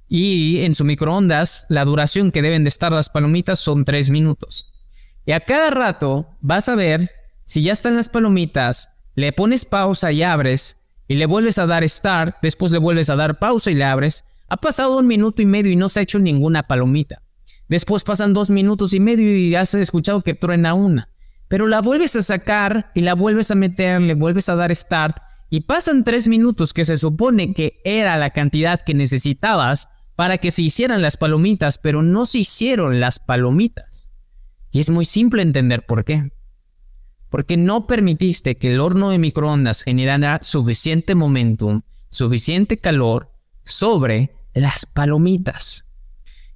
Y 0.06 0.60
en 0.60 0.76
su 0.76 0.84
microondas, 0.84 1.66
la 1.68 1.84
duración 1.84 2.30
que 2.30 2.42
deben 2.42 2.62
de 2.62 2.68
estar 2.68 2.92
las 2.92 3.08
palomitas 3.08 3.58
son 3.58 3.84
3 3.84 4.10
minutos. 4.10 4.72
Y 5.26 5.32
a 5.32 5.40
cada 5.40 5.70
rato 5.70 6.28
vas 6.40 6.68
a 6.68 6.76
ver 6.76 7.10
si 7.44 7.62
ya 7.62 7.72
están 7.72 7.96
las 7.96 8.08
palomitas, 8.08 8.90
le 9.14 9.32
pones 9.32 9.64
pausa 9.64 10.12
y 10.12 10.22
abres, 10.22 10.82
y 11.06 11.16
le 11.16 11.26
vuelves 11.26 11.58
a 11.58 11.66
dar 11.66 11.88
start, 11.88 12.36
después 12.42 12.72
le 12.72 12.78
vuelves 12.78 13.10
a 13.10 13.16
dar 13.16 13.38
pausa 13.38 13.70
y 13.70 13.74
le 13.74 13.84
abres, 13.84 14.24
ha 14.48 14.56
pasado 14.56 14.98
un 14.98 15.06
minuto 15.06 15.42
y 15.42 15.46
medio 15.46 15.70
y 15.70 15.76
no 15.76 15.88
se 15.88 16.00
ha 16.00 16.02
hecho 16.02 16.18
ninguna 16.18 16.62
palomita. 16.64 17.22
Después 17.68 18.04
pasan 18.04 18.32
dos 18.32 18.50
minutos 18.50 18.92
y 18.92 19.00
medio 19.00 19.36
y 19.36 19.54
has 19.54 19.74
escuchado 19.74 20.20
que 20.22 20.34
truena 20.34 20.74
una 20.74 21.08
pero 21.48 21.66
la 21.68 21.80
vuelves 21.80 22.16
a 22.16 22.22
sacar 22.22 22.90
y 22.94 23.02
la 23.02 23.14
vuelves 23.14 23.50
a 23.50 23.54
meter, 23.54 24.00
le 24.00 24.14
vuelves 24.14 24.48
a 24.48 24.56
dar 24.56 24.74
start 24.74 25.18
y 25.50 25.60
pasan 25.60 26.04
tres 26.04 26.26
minutos 26.26 26.72
que 26.72 26.84
se 26.84 26.96
supone 26.96 27.54
que 27.54 27.80
era 27.84 28.16
la 28.16 28.30
cantidad 28.30 28.80
que 28.80 28.94
necesitabas 28.94 29.88
para 30.16 30.38
que 30.38 30.50
se 30.50 30.62
hicieran 30.62 31.02
las 31.02 31.16
palomitas, 31.16 31.78
pero 31.78 32.02
no 32.02 32.24
se 32.24 32.38
hicieron 32.38 32.98
las 32.98 33.18
palomitas. 33.18 34.10
Y 34.72 34.80
es 34.80 34.90
muy 34.90 35.04
simple 35.04 35.42
entender 35.42 35.86
por 35.86 36.04
qué. 36.04 36.32
Porque 37.34 37.56
no 37.56 37.88
permitiste 37.88 38.58
que 38.58 38.72
el 38.72 38.78
horno 38.78 39.10
de 39.10 39.18
microondas 39.18 39.82
generara 39.82 40.38
suficiente 40.40 41.16
momentum, 41.16 41.82
suficiente 42.08 42.78
calor 42.78 43.32
sobre 43.64 44.36
las 44.54 44.86
palomitas. 44.86 45.96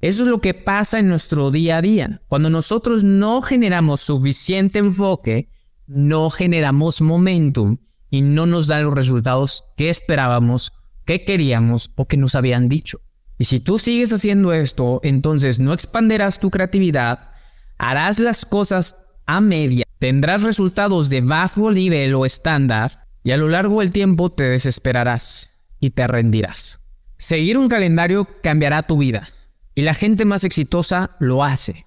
Eso 0.00 0.22
es 0.22 0.28
lo 0.28 0.40
que 0.40 0.54
pasa 0.54 1.00
en 1.00 1.08
nuestro 1.08 1.50
día 1.50 1.78
a 1.78 1.82
día. 1.82 2.22
Cuando 2.28 2.48
nosotros 2.48 3.02
no 3.02 3.42
generamos 3.42 4.02
suficiente 4.02 4.78
enfoque, 4.78 5.50
no 5.88 6.30
generamos 6.30 7.00
momentum 7.00 7.78
y 8.08 8.22
no 8.22 8.46
nos 8.46 8.68
dan 8.68 8.84
los 8.84 8.94
resultados 8.94 9.64
que 9.76 9.90
esperábamos, 9.90 10.70
que 11.04 11.24
queríamos 11.24 11.90
o 11.96 12.06
que 12.06 12.16
nos 12.16 12.36
habían 12.36 12.68
dicho. 12.68 13.00
Y 13.36 13.46
si 13.46 13.58
tú 13.58 13.80
sigues 13.80 14.12
haciendo 14.12 14.52
esto, 14.52 15.00
entonces 15.02 15.58
no 15.58 15.72
expanderás 15.72 16.38
tu 16.38 16.50
creatividad, 16.50 17.32
harás 17.78 18.20
las 18.20 18.46
cosas 18.46 19.07
a 19.28 19.42
media, 19.42 19.84
tendrás 19.98 20.42
resultados 20.42 21.10
de 21.10 21.20
bajo 21.20 21.70
nivel 21.70 22.14
o 22.14 22.24
estándar 22.24 23.04
y 23.22 23.32
a 23.32 23.36
lo 23.36 23.48
largo 23.48 23.80
del 23.80 23.92
tiempo 23.92 24.30
te 24.30 24.44
desesperarás 24.44 25.50
y 25.78 25.90
te 25.90 26.06
rendirás. 26.06 26.80
Seguir 27.18 27.58
un 27.58 27.68
calendario 27.68 28.26
cambiará 28.42 28.82
tu 28.82 28.96
vida 28.96 29.28
y 29.74 29.82
la 29.82 29.92
gente 29.92 30.24
más 30.24 30.44
exitosa 30.44 31.14
lo 31.20 31.44
hace. 31.44 31.84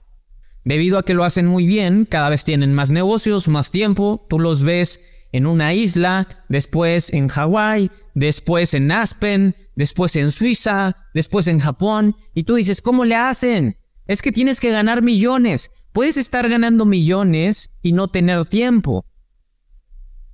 Debido 0.63 0.99
a 0.99 1.03
que 1.03 1.15
lo 1.15 1.23
hacen 1.23 1.47
muy 1.47 1.65
bien, 1.65 2.05
cada 2.05 2.29
vez 2.29 2.43
tienen 2.43 2.75
más 2.75 2.91
negocios, 2.91 3.47
más 3.47 3.71
tiempo, 3.71 4.27
tú 4.29 4.37
los 4.37 4.61
ves 4.61 5.01
en 5.31 5.47
una 5.47 5.73
isla, 5.73 6.45
después 6.47 7.11
en 7.11 7.27
Hawái, 7.27 7.89
después 8.13 8.75
en 8.75 8.91
Aspen, 8.91 9.55
después 9.75 10.15
en 10.15 10.29
Suiza, 10.29 11.07
después 11.15 11.47
en 11.47 11.59
Japón, 11.59 12.15
y 12.35 12.43
tú 12.43 12.53
dices, 12.53 12.81
¿cómo 12.81 13.03
le 13.03 13.15
hacen? 13.15 13.77
Es 14.05 14.21
que 14.21 14.31
tienes 14.31 14.59
que 14.59 14.69
ganar 14.69 15.01
millones. 15.01 15.71
Puedes 15.93 16.17
estar 16.17 16.47
ganando 16.49 16.85
millones 16.85 17.77
y 17.81 17.91
no 17.93 18.07
tener 18.07 18.45
tiempo. 18.45 19.05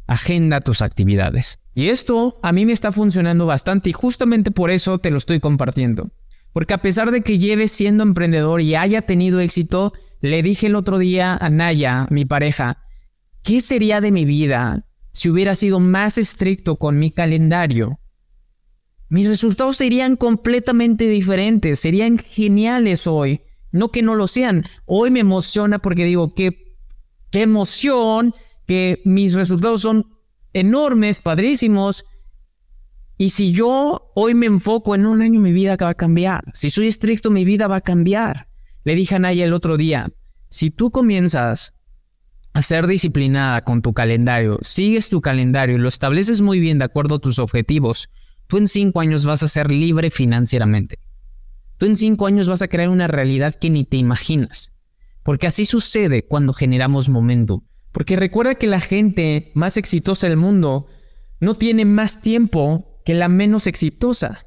Agenda 0.06 0.62
tus 0.62 0.82
actividades. 0.82 1.60
Y 1.74 1.90
esto 1.90 2.40
a 2.44 2.52
mí 2.52 2.66
me 2.66 2.74
está 2.74 2.92
funcionando 2.92 3.46
bastante 3.46 3.90
y 3.90 3.94
justamente 3.94 4.52
por 4.52 4.72
eso 4.72 5.00
te 5.00 5.12
lo 5.12 5.18
estoy 5.18 5.40
compartiendo. 5.40 6.12
Porque 6.54 6.74
a 6.74 6.82
pesar 6.82 7.12
de 7.12 7.22
que 7.22 7.40
lleve 7.40 7.68
siendo 7.68 8.04
emprendedor 8.04 8.62
y 8.62 8.76
haya 8.76 9.04
tenido 9.04 9.40
éxito, 9.40 9.94
le 10.22 10.42
dije 10.42 10.68
el 10.68 10.76
otro 10.76 10.98
día 10.98 11.36
a 11.36 11.50
Naya, 11.50 12.08
mi 12.10 12.26
pareja, 12.26 12.80
¿qué 13.44 13.62
sería 13.62 14.02
de 14.02 14.12
mi 14.12 14.26
vida 14.26 14.88
si 15.12 15.30
hubiera 15.30 15.56
sido 15.56 15.80
más 15.80 16.18
estricto 16.18 16.78
con 16.78 16.98
mi 16.98 17.12
calendario? 17.12 18.00
Mis 19.10 19.28
resultados 19.28 19.78
serían 19.78 20.16
completamente 20.16 21.08
diferentes, 21.08 21.80
serían 21.80 22.18
geniales 22.18 23.08
hoy. 23.08 23.42
No 23.72 23.90
que 23.90 24.02
no 24.02 24.16
lo 24.16 24.28
sean. 24.28 24.64
Hoy 24.86 25.12
me 25.12 25.20
emociona 25.20 25.80
porque 25.80 26.06
digo, 26.06 26.34
qué, 26.34 26.76
qué 27.32 27.42
emoción, 27.44 28.34
que 28.66 29.02
mis 29.06 29.34
resultados 29.34 29.82
son 29.82 30.06
enormes, 30.54 31.22
padrísimos. 31.22 32.06
Y 33.18 33.32
si 33.32 33.52
yo 33.52 34.12
hoy 34.16 34.36
me 34.36 34.46
enfoco 34.46 34.94
en 34.94 35.06
un 35.06 35.22
año, 35.22 35.40
mi 35.40 35.52
vida 35.52 35.76
va 35.82 35.90
a 35.90 35.94
cambiar. 35.96 36.44
Si 36.54 36.70
soy 36.70 36.88
estricto, 36.88 37.32
mi 37.32 37.46
vida 37.46 37.68
va 37.68 37.78
a 37.78 37.82
cambiar. 37.82 38.48
Le 38.84 38.96
dije 38.96 39.16
a 39.16 39.20
Naya 39.20 39.46
el 39.46 39.54
otro 39.54 39.76
día, 39.76 40.12
si 40.50 40.70
tú 40.70 40.92
comienzas 40.92 41.76
a 42.54 42.62
ser 42.62 42.88
disciplinada 42.88 43.64
con 43.64 43.82
tu 43.82 43.94
calendario, 43.94 44.60
sigues 44.62 45.10
tu 45.10 45.22
calendario 45.22 45.76
y 45.76 45.80
lo 45.80 45.88
estableces 45.88 46.42
muy 46.42 46.60
bien 46.60 46.80
de 46.80 46.86
acuerdo 46.86 47.16
a 47.16 47.20
tus 47.20 47.40
objetivos, 47.40 48.10
tú 48.48 48.58
en 48.58 48.68
cinco 48.68 49.00
años 49.00 49.26
vas 49.26 49.44
a 49.44 49.48
ser 49.48 49.72
libre 49.72 50.10
financieramente. 50.10 50.98
Tú 51.78 51.86
en 51.86 51.96
cinco 51.96 52.28
años 52.28 52.48
vas 52.48 52.62
a 52.62 52.68
crear 52.68 52.90
una 52.90 53.08
realidad 53.08 53.56
que 53.56 53.70
ni 53.70 53.86
te 53.86 53.98
imaginas. 53.98 54.76
Porque 55.24 55.48
así 55.48 55.66
sucede 55.66 56.26
cuando 56.26 56.54
generamos 56.54 57.10
momentum. 57.10 57.62
Porque 57.92 58.16
recuerda 58.16 58.56
que 58.56 58.68
la 58.68 58.80
gente 58.80 59.52
más 59.54 59.78
exitosa 59.78 60.28
del 60.28 60.38
mundo 60.38 60.88
no 61.40 61.56
tiene 61.56 61.86
más 61.86 62.22
tiempo 62.22 63.02
que 63.06 63.14
la 63.14 63.28
menos 63.28 63.68
exitosa. 63.68 64.46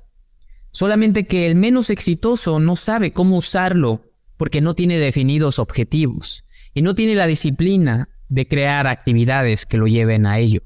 Solamente 0.72 1.26
que 1.26 1.46
el 1.46 1.56
menos 1.56 1.90
exitoso 1.90 2.60
no 2.60 2.76
sabe 2.76 3.12
cómo 3.12 3.36
usarlo 3.36 4.02
porque 4.36 4.60
no 4.60 4.74
tiene 4.74 4.98
definidos 4.98 5.58
objetivos 5.58 6.44
y 6.74 6.82
no 6.82 6.94
tiene 6.94 7.14
la 7.14 7.26
disciplina 7.26 8.08
de 8.28 8.46
crear 8.46 8.86
actividades 8.86 9.66
que 9.66 9.76
lo 9.76 9.86
lleven 9.86 10.26
a 10.26 10.38
ello. 10.38 10.62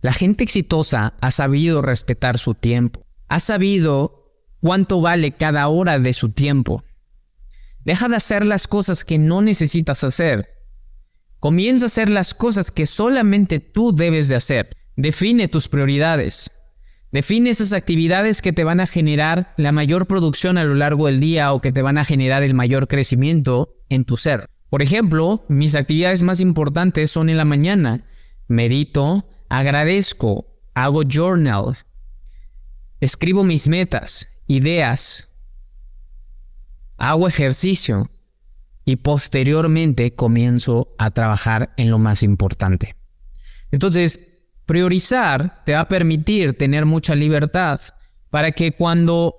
La 0.00 0.12
gente 0.12 0.44
exitosa 0.44 1.14
ha 1.20 1.30
sabido 1.30 1.82
respetar 1.82 2.38
su 2.38 2.54
tiempo, 2.54 3.06
ha 3.28 3.40
sabido 3.40 4.23
cuánto 4.64 5.02
vale 5.02 5.32
cada 5.32 5.68
hora 5.68 5.98
de 5.98 6.14
su 6.14 6.30
tiempo. 6.30 6.84
Deja 7.84 8.08
de 8.08 8.16
hacer 8.16 8.46
las 8.46 8.66
cosas 8.66 9.04
que 9.04 9.18
no 9.18 9.42
necesitas 9.42 10.04
hacer. 10.04 10.48
Comienza 11.38 11.84
a 11.84 11.88
hacer 11.88 12.08
las 12.08 12.32
cosas 12.32 12.70
que 12.70 12.86
solamente 12.86 13.60
tú 13.60 13.94
debes 13.94 14.30
de 14.30 14.36
hacer. 14.36 14.74
Define 14.96 15.48
tus 15.48 15.68
prioridades. 15.68 16.50
Define 17.12 17.50
esas 17.50 17.74
actividades 17.74 18.40
que 18.40 18.54
te 18.54 18.64
van 18.64 18.80
a 18.80 18.86
generar 18.86 19.52
la 19.58 19.70
mayor 19.70 20.06
producción 20.06 20.56
a 20.56 20.64
lo 20.64 20.74
largo 20.74 21.08
del 21.08 21.20
día 21.20 21.52
o 21.52 21.60
que 21.60 21.70
te 21.70 21.82
van 21.82 21.98
a 21.98 22.06
generar 22.06 22.42
el 22.42 22.54
mayor 22.54 22.88
crecimiento 22.88 23.76
en 23.90 24.06
tu 24.06 24.16
ser. 24.16 24.48
Por 24.70 24.80
ejemplo, 24.80 25.44
mis 25.50 25.74
actividades 25.74 26.22
más 26.22 26.40
importantes 26.40 27.10
son 27.10 27.28
en 27.28 27.36
la 27.36 27.44
mañana. 27.44 28.06
Medito, 28.48 29.28
agradezco, 29.50 30.46
hago 30.72 31.02
journal, 31.02 31.76
escribo 33.00 33.44
mis 33.44 33.68
metas, 33.68 34.33
ideas, 34.46 35.28
hago 36.96 37.28
ejercicio 37.28 38.10
y 38.84 38.96
posteriormente 38.96 40.14
comienzo 40.14 40.94
a 40.98 41.10
trabajar 41.10 41.72
en 41.76 41.90
lo 41.90 41.98
más 41.98 42.22
importante. 42.22 42.96
Entonces, 43.70 44.20
priorizar 44.66 45.64
te 45.64 45.72
va 45.72 45.80
a 45.80 45.88
permitir 45.88 46.56
tener 46.56 46.86
mucha 46.86 47.14
libertad 47.14 47.80
para 48.30 48.52
que 48.52 48.72
cuando 48.72 49.36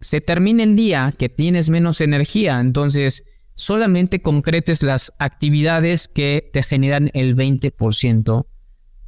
se 0.00 0.20
termine 0.20 0.62
el 0.62 0.76
día 0.76 1.14
que 1.16 1.28
tienes 1.28 1.68
menos 1.68 2.00
energía, 2.00 2.60
entonces 2.60 3.24
solamente 3.54 4.22
concretes 4.22 4.82
las 4.82 5.12
actividades 5.18 6.06
que 6.06 6.48
te 6.52 6.62
generan 6.62 7.10
el 7.14 7.36
20% 7.36 8.46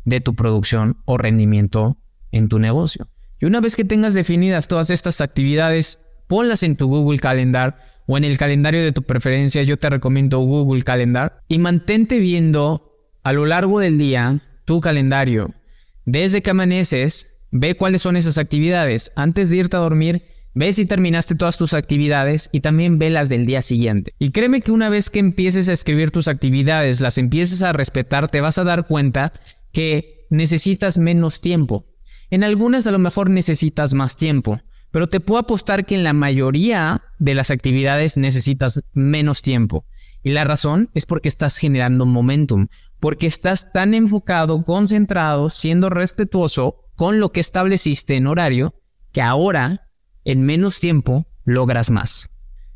de 0.05 0.21
tu 0.21 0.35
producción 0.35 0.99
o 1.05 1.19
rendimiento 1.19 1.99
en 2.33 2.49
tu 2.49 2.59
negocio. 2.59 3.09
Y 3.41 3.47
una 3.47 3.61
vez 3.61 3.75
que 3.75 3.85
tengas 3.85 4.15
definidas 4.15 4.69
todas 4.69 4.91
estas 4.91 5.21
actividades, 5.21 5.99
ponlas 6.27 6.63
en 6.63 6.77
tu 6.77 6.89
Google 6.89 7.19
Calendar 7.19 7.79
o 8.07 8.19
en 8.19 8.25
el 8.25 8.37
calendario 8.39 8.83
de 8.83 8.93
tu 8.93 9.03
preferencia. 9.03 9.63
Yo 9.63 9.79
te 9.79 9.89
recomiendo 9.89 10.41
Google 10.41 10.83
Calendar 10.83 11.41
y 11.49 11.59
mantente 11.59 12.19
viendo 12.19 12.93
a 13.23 13.33
lo 13.33 13.47
largo 13.47 13.81
del 13.81 13.99
día 13.99 14.43
tu 14.65 14.81
calendario. 14.81 15.55
Desde 16.05 16.43
que 16.43 16.51
amaneces, 16.51 17.41
ve 17.51 17.77
cuáles 17.77 18.03
son 18.03 18.17
esas 18.17 18.39
actividades. 18.39 19.11
Antes 19.17 19.49
de 19.49 19.57
irte 19.57 19.77
a 19.77 19.81
dormir, 19.81 20.23
ve 20.55 20.73
si 20.73 20.87
terminaste 20.87 21.35
todas 21.35 21.57
tus 21.57 21.73
actividades 21.73 22.51
y 22.53 22.61
también 22.61 22.99
ve 22.99 23.11
las 23.11 23.29
del 23.29 23.47
día 23.47 23.63
siguiente. 23.63 24.15
Y 24.19 24.31
créeme 24.31 24.61
que 24.61 24.73
una 24.73 24.89
vez 24.89 25.09
que 25.09 25.19
empieces 25.19 25.69
a 25.69 25.73
escribir 25.73 26.11
tus 26.11 26.29
actividades, 26.29 27.01
las 27.01 27.17
empieces 27.19 27.63
a 27.63 27.73
respetar, 27.73 28.29
te 28.29 28.41
vas 28.41 28.59
a 28.59 28.65
dar 28.65 28.87
cuenta 28.87 29.33
que 29.73 30.27
necesitas 30.31 30.99
menos 30.99 31.41
tiempo. 31.41 31.87
En 32.31 32.45
algunas 32.45 32.87
a 32.87 32.93
lo 32.93 32.99
mejor 32.99 33.29
necesitas 33.29 33.93
más 33.93 34.17
tiempo, 34.17 34.61
pero 34.91 35.09
te 35.09 35.21
puedo 35.21 35.41
apostar 35.41 35.85
que 35.85 35.95
en 35.95 36.05
la 36.05 36.13
mayoría 36.13 37.03
de 37.19 37.35
las 37.35 37.51
actividades 37.51 38.17
necesitas 38.17 38.83
menos 38.93 39.43
tiempo. 39.43 39.85
Y 40.23 40.31
la 40.31 40.45
razón 40.45 40.91
es 40.95 41.07
porque 41.07 41.29
estás 41.29 41.59
generando 41.59 42.07
momentum, 42.07 42.69
porque 43.01 43.27
estás 43.27 43.73
tan 43.73 43.95
enfocado, 43.95 44.63
concentrado, 44.65 45.51
siendo 45.51 45.91
respetuoso 45.91 46.85
con 46.95 47.19
lo 47.19 47.33
que 47.33 47.41
estableciste 47.41 48.17
en 48.17 48.27
horario, 48.27 48.75
que 49.13 49.23
ahora, 49.23 49.89
en 50.25 50.45
menos 50.45 50.79
tiempo, 50.79 51.27
logras 51.45 51.91
más. 51.91 52.31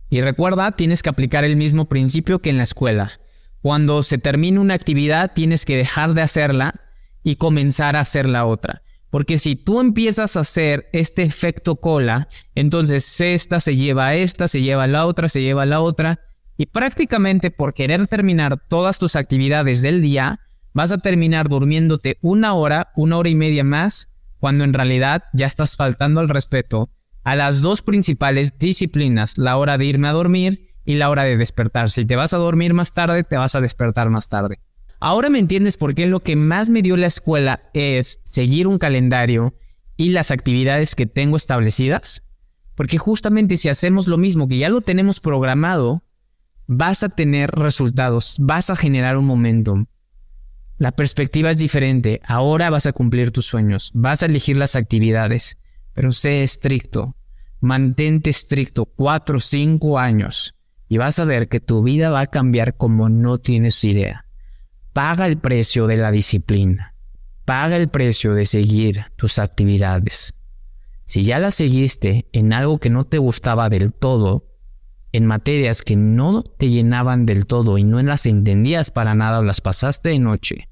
Y 0.08 0.20
recuerda, 0.20 0.72
tienes 0.72 1.02
que 1.02 1.10
aplicar 1.10 1.44
el 1.44 1.56
mismo 1.56 1.88
principio 1.88 2.40
que 2.40 2.50
en 2.50 2.56
la 2.56 2.62
escuela. 2.62 3.12
Cuando 3.60 4.02
se 4.02 4.18
termine 4.18 4.58
una 4.58 4.74
actividad, 4.74 5.32
tienes 5.34 5.64
que 5.64 5.76
dejar 5.76 6.14
de 6.14 6.22
hacerla 6.22 6.80
y 7.22 7.36
comenzar 7.36 7.96
a 7.96 8.00
hacer 8.00 8.28
la 8.28 8.46
otra. 8.46 8.82
Porque 9.14 9.38
si 9.38 9.54
tú 9.54 9.78
empiezas 9.78 10.36
a 10.36 10.40
hacer 10.40 10.88
este 10.92 11.22
efecto 11.22 11.76
cola, 11.76 12.26
entonces 12.56 13.20
esta 13.20 13.60
se 13.60 13.76
lleva 13.76 14.08
a 14.08 14.16
esta, 14.16 14.48
se 14.48 14.60
lleva 14.60 14.82
a 14.82 14.88
la 14.88 15.06
otra, 15.06 15.28
se 15.28 15.40
lleva 15.40 15.62
a 15.62 15.66
la 15.66 15.80
otra, 15.80 16.18
y 16.56 16.66
prácticamente 16.66 17.52
por 17.52 17.74
querer 17.74 18.08
terminar 18.08 18.60
todas 18.68 18.98
tus 18.98 19.14
actividades 19.14 19.82
del 19.82 20.02
día, 20.02 20.40
vas 20.72 20.90
a 20.90 20.98
terminar 20.98 21.48
durmiéndote 21.48 22.18
una 22.22 22.54
hora, 22.54 22.90
una 22.96 23.16
hora 23.16 23.28
y 23.28 23.36
media 23.36 23.62
más, 23.62 24.16
cuando 24.40 24.64
en 24.64 24.72
realidad 24.72 25.22
ya 25.32 25.46
estás 25.46 25.76
faltando 25.76 26.18
al 26.18 26.28
respeto 26.28 26.90
a 27.22 27.36
las 27.36 27.62
dos 27.62 27.82
principales 27.82 28.58
disciplinas, 28.58 29.38
la 29.38 29.58
hora 29.58 29.78
de 29.78 29.84
irme 29.84 30.08
a 30.08 30.12
dormir 30.12 30.74
y 30.84 30.96
la 30.96 31.08
hora 31.08 31.22
de 31.22 31.36
despertar. 31.36 31.88
Si 31.88 32.04
te 32.04 32.16
vas 32.16 32.34
a 32.34 32.38
dormir 32.38 32.74
más 32.74 32.92
tarde, 32.92 33.22
te 33.22 33.36
vas 33.36 33.54
a 33.54 33.60
despertar 33.60 34.10
más 34.10 34.28
tarde. 34.28 34.58
Ahora 35.04 35.28
me 35.28 35.38
entiendes 35.38 35.76
por 35.76 35.94
qué 35.94 36.06
lo 36.06 36.20
que 36.20 36.34
más 36.34 36.70
me 36.70 36.80
dio 36.80 36.96
la 36.96 37.08
escuela 37.08 37.68
es 37.74 38.20
seguir 38.24 38.66
un 38.66 38.78
calendario 38.78 39.54
y 39.98 40.12
las 40.12 40.30
actividades 40.30 40.94
que 40.94 41.04
tengo 41.04 41.36
establecidas. 41.36 42.22
Porque 42.74 42.96
justamente 42.96 43.58
si 43.58 43.68
hacemos 43.68 44.06
lo 44.06 44.16
mismo, 44.16 44.48
que 44.48 44.56
ya 44.56 44.70
lo 44.70 44.80
tenemos 44.80 45.20
programado, 45.20 46.04
vas 46.66 47.02
a 47.02 47.10
tener 47.10 47.50
resultados, 47.50 48.36
vas 48.38 48.70
a 48.70 48.76
generar 48.76 49.18
un 49.18 49.26
momentum. 49.26 49.84
La 50.78 50.92
perspectiva 50.92 51.50
es 51.50 51.58
diferente. 51.58 52.22
Ahora 52.24 52.70
vas 52.70 52.86
a 52.86 52.94
cumplir 52.94 53.30
tus 53.30 53.44
sueños, 53.44 53.90
vas 53.92 54.22
a 54.22 54.26
elegir 54.26 54.56
las 54.56 54.74
actividades, 54.74 55.58
pero 55.92 56.12
sé 56.12 56.42
estricto. 56.42 57.14
Mantente 57.60 58.30
estricto 58.30 58.86
cuatro 58.86 59.36
o 59.36 59.40
cinco 59.40 59.98
años 59.98 60.54
y 60.88 60.96
vas 60.96 61.18
a 61.18 61.26
ver 61.26 61.48
que 61.48 61.60
tu 61.60 61.82
vida 61.82 62.08
va 62.08 62.20
a 62.20 62.26
cambiar 62.28 62.78
como 62.78 63.10
no 63.10 63.36
tienes 63.36 63.84
idea. 63.84 64.23
Paga 64.94 65.26
el 65.26 65.38
precio 65.38 65.88
de 65.88 65.96
la 65.96 66.12
disciplina. 66.12 66.94
Paga 67.44 67.76
el 67.78 67.88
precio 67.88 68.32
de 68.32 68.44
seguir 68.44 69.06
tus 69.16 69.40
actividades. 69.40 70.34
Si 71.04 71.24
ya 71.24 71.40
las 71.40 71.56
seguiste 71.56 72.28
en 72.30 72.52
algo 72.52 72.78
que 72.78 72.90
no 72.90 73.02
te 73.02 73.18
gustaba 73.18 73.68
del 73.68 73.92
todo, 73.92 74.46
en 75.10 75.26
materias 75.26 75.82
que 75.82 75.96
no 75.96 76.44
te 76.44 76.68
llenaban 76.68 77.26
del 77.26 77.46
todo 77.46 77.76
y 77.76 77.82
no 77.82 78.00
las 78.00 78.24
entendías 78.24 78.92
para 78.92 79.16
nada 79.16 79.40
o 79.40 79.42
las 79.42 79.60
pasaste 79.60 80.10
de 80.10 80.20
noche, 80.20 80.68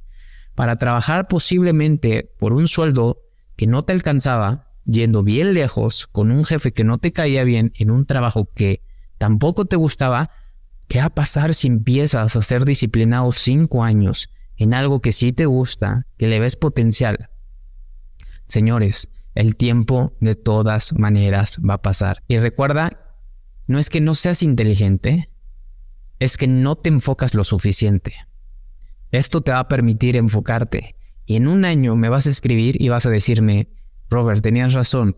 para 0.55 0.77
trabajar 0.77 1.27
posiblemente 1.27 2.33
por 2.39 2.53
un 2.53 2.69
sueldo 2.69 3.23
que 3.57 3.67
no 3.67 3.85
te 3.85 3.93
alcanzaba, 3.93 4.69
yendo 4.85 5.25
bien 5.25 5.53
lejos, 5.53 6.07
con 6.07 6.31
un 6.31 6.45
jefe 6.45 6.73
que 6.73 6.85
no 6.85 6.99
te 6.99 7.11
caía 7.11 7.43
bien, 7.43 7.73
en 7.77 7.91
un 7.91 8.07
trabajo 8.07 8.49
que 8.55 8.85
tampoco 9.19 9.65
te 9.65 9.75
gustaba, 9.75 10.31
¿Qué 10.88 10.99
va 10.99 11.07
a 11.07 11.14
pasar 11.14 11.55
si 11.55 11.68
empiezas 11.68 12.37
a 12.37 12.40
ser 12.40 12.64
disciplinado 12.64 13.33
cinco 13.33 13.85
años 13.85 14.29
en 14.57 14.75
algo 14.75 15.01
que 15.01 15.12
sí 15.12 15.33
te 15.33 15.47
gusta, 15.47 16.07
que 16.18 16.29
le 16.29 16.38
ves 16.38 16.57
potencial? 16.57 17.31
Señores, 18.47 19.09
el 19.35 19.57
tiempo 19.57 20.14
de 20.21 20.35
todas 20.35 20.92
maneras 20.99 21.59
va 21.68 21.75
a 21.75 21.83
pasar. 21.83 22.23
Y 22.29 22.38
recuerda, 22.38 23.16
no 23.66 23.79
es 23.79 23.88
que 23.88 24.01
no 24.01 24.14
seas 24.14 24.42
inteligente, 24.42 25.31
es 26.18 26.37
que 26.37 26.47
no 26.47 26.77
te 26.77 26.90
enfocas 26.90 27.35
lo 27.35 27.45
suficiente. 27.45 28.14
Esto 29.11 29.40
te 29.40 29.53
va 29.53 29.61
a 29.61 29.68
permitir 29.68 30.16
enfocarte 30.16 30.97
y 31.27 31.37
en 31.37 31.49
un 31.49 31.64
año 31.64 31.97
me 31.97 32.09
vas 32.09 32.27
a 32.27 32.31
escribir 32.31 32.81
y 32.81 32.88
vas 32.88 33.07
a 33.07 33.11
decirme, 33.11 33.68
Robert, 34.11 34.42
tenías 34.42 34.75
razón. 34.75 35.16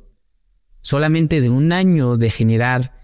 Solamente 0.81 1.41
de 1.41 1.49
un 1.49 1.73
año 1.73 2.17
de 2.17 2.31
generar 2.31 2.95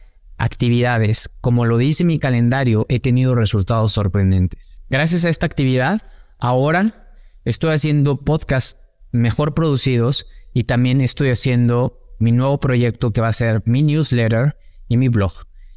actividades, 0.41 1.31
como 1.43 1.67
lo 1.67 1.77
dice 1.77 2.05
mi 2.05 2.19
calendario, 2.19 2.87
he 2.89 2.99
tenido 2.99 3.35
resultados 3.35 3.93
sorprendentes. 3.93 4.83
Gracias 4.89 5.25
a 5.25 5.29
esta 5.29 5.45
actividad, 5.45 6.01
ahora 6.39 7.15
estoy 7.45 7.75
haciendo 7.75 8.25
podcasts 8.25 8.81
mejor 9.13 9.55
producidos 9.55 10.27
y 10.55 10.65
también 10.65 11.03
estoy 11.03 11.29
haciendo 11.29 11.99
mi 12.19 12.33
nuevo 12.33 12.59
proyecto 12.59 13.13
que 13.13 13.21
va 13.21 13.29
a 13.29 13.35
ser 13.35 13.63
mi 13.67 13.83
newsletter 13.83 14.57
y 14.89 14.97
mi 14.97 15.09
blog, 15.09 15.33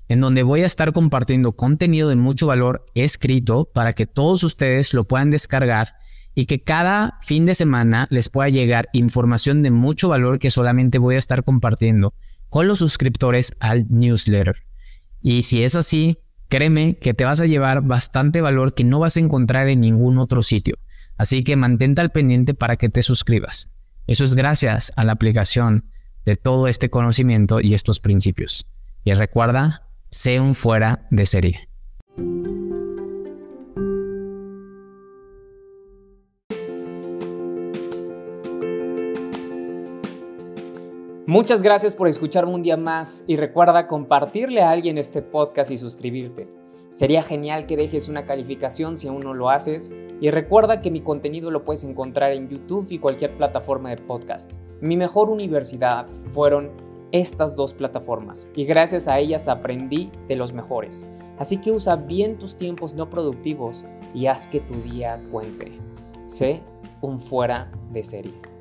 en 0.08 0.22
donde 0.22 0.44
voy 0.44 0.62
a 0.62 0.68
estar 0.68 0.94
compartiendo 0.94 1.52
contenido 1.58 2.08
de 2.08 2.16
mucho 2.16 2.48
valor 2.48 2.86
escrito 2.96 3.66
para 3.66 3.92
que 3.92 4.08
todos 4.08 4.44
ustedes 4.44 4.94
lo 4.94 5.04
puedan 5.04 5.30
descargar 5.30 5.96
y 6.36 6.46
que 6.46 6.64
cada 6.64 7.18
fin 7.22 7.46
de 7.46 7.54
semana 7.54 8.08
les 8.10 8.30
pueda 8.30 8.48
llegar 8.48 8.88
información 8.94 9.62
de 9.62 9.72
mucho 9.72 10.08
valor 10.08 10.40
que 10.40 10.52
solamente 10.52 11.00
voy 11.00 11.16
a 11.16 11.20
estar 11.20 11.44
compartiendo 11.44 12.14
con 12.54 12.68
los 12.68 12.78
suscriptores 12.78 13.54
al 13.60 13.88
newsletter. 13.90 14.64
Y 15.24 15.42
si 15.42 15.64
es 15.64 15.74
así, 15.74 16.20
créeme 16.50 17.00
que 17.00 17.16
te 17.16 17.26
vas 17.26 17.40
a 17.40 17.48
llevar 17.48 17.82
bastante 17.82 18.42
valor 18.42 18.76
que 18.76 18.84
no 18.84 19.00
vas 19.00 19.18
a 19.18 19.22
encontrar 19.22 19.70
en 19.70 19.82
ningún 19.82 20.20
otro 20.20 20.44
sitio. 20.44 20.78
Así 21.18 21.44
que 21.44 21.56
mantente 21.56 22.02
al 22.02 22.12
pendiente 22.12 22.54
para 22.54 22.76
que 22.76 22.90
te 22.90 23.02
suscribas. 23.02 23.74
Eso 24.06 24.24
es 24.24 24.36
gracias 24.36 24.94
a 24.96 25.04
la 25.04 25.14
aplicación 25.14 25.90
de 26.26 26.36
todo 26.36 26.68
este 26.68 26.92
conocimiento 26.92 27.60
y 27.60 27.74
estos 27.74 28.00
principios. 28.00 28.68
Y 29.04 29.16
recuerda, 29.16 29.90
sé 30.12 30.40
un 30.40 30.54
fuera 30.54 31.08
de 31.10 31.26
serie. 31.26 31.73
Muchas 41.34 41.64
gracias 41.64 41.96
por 41.96 42.08
escucharme 42.08 42.54
un 42.54 42.62
día 42.62 42.78
más 42.78 43.24
y 43.26 43.38
recuerda 43.38 43.88
compartirle 43.88 44.62
a 44.62 44.70
alguien 44.70 45.00
este 45.00 45.24
podcast 45.24 45.72
y 45.72 45.80
suscribirte. 45.80 46.48
Sería 46.92 47.24
genial 47.24 47.66
que 47.66 47.76
dejes 47.76 48.08
una 48.08 48.28
calificación 48.28 48.98
si 48.98 49.08
aún 49.08 49.22
no 49.22 49.34
lo 49.34 49.50
haces 49.50 49.92
y 50.22 50.30
recuerda 50.30 50.84
que 50.84 50.92
mi 50.92 51.02
contenido 51.02 51.50
lo 51.50 51.66
puedes 51.66 51.84
encontrar 51.86 52.34
en 52.34 52.50
YouTube 52.50 52.86
y 52.92 53.00
cualquier 53.00 53.36
plataforma 53.36 53.90
de 53.90 53.98
podcast. 53.98 54.54
Mi 54.80 54.96
mejor 54.96 55.32
universidad 55.32 56.06
fueron 56.08 56.70
estas 57.12 57.56
dos 57.56 57.74
plataformas 57.74 58.48
y 58.56 58.66
gracias 58.66 59.08
a 59.08 59.18
ellas 59.18 59.48
aprendí 59.48 60.12
de 60.28 60.36
los 60.36 60.54
mejores. 60.54 61.08
Así 61.40 61.58
que 61.58 61.72
usa 61.72 61.96
bien 61.96 62.38
tus 62.38 62.58
tiempos 62.58 62.94
no 62.94 63.10
productivos 63.10 63.88
y 64.14 64.28
haz 64.28 64.46
que 64.46 64.60
tu 64.60 64.76
día 64.84 65.20
cuente. 65.32 65.72
Sé 66.26 66.62
un 67.02 67.18
fuera 67.18 67.72
de 67.92 68.04
serie. 68.04 68.53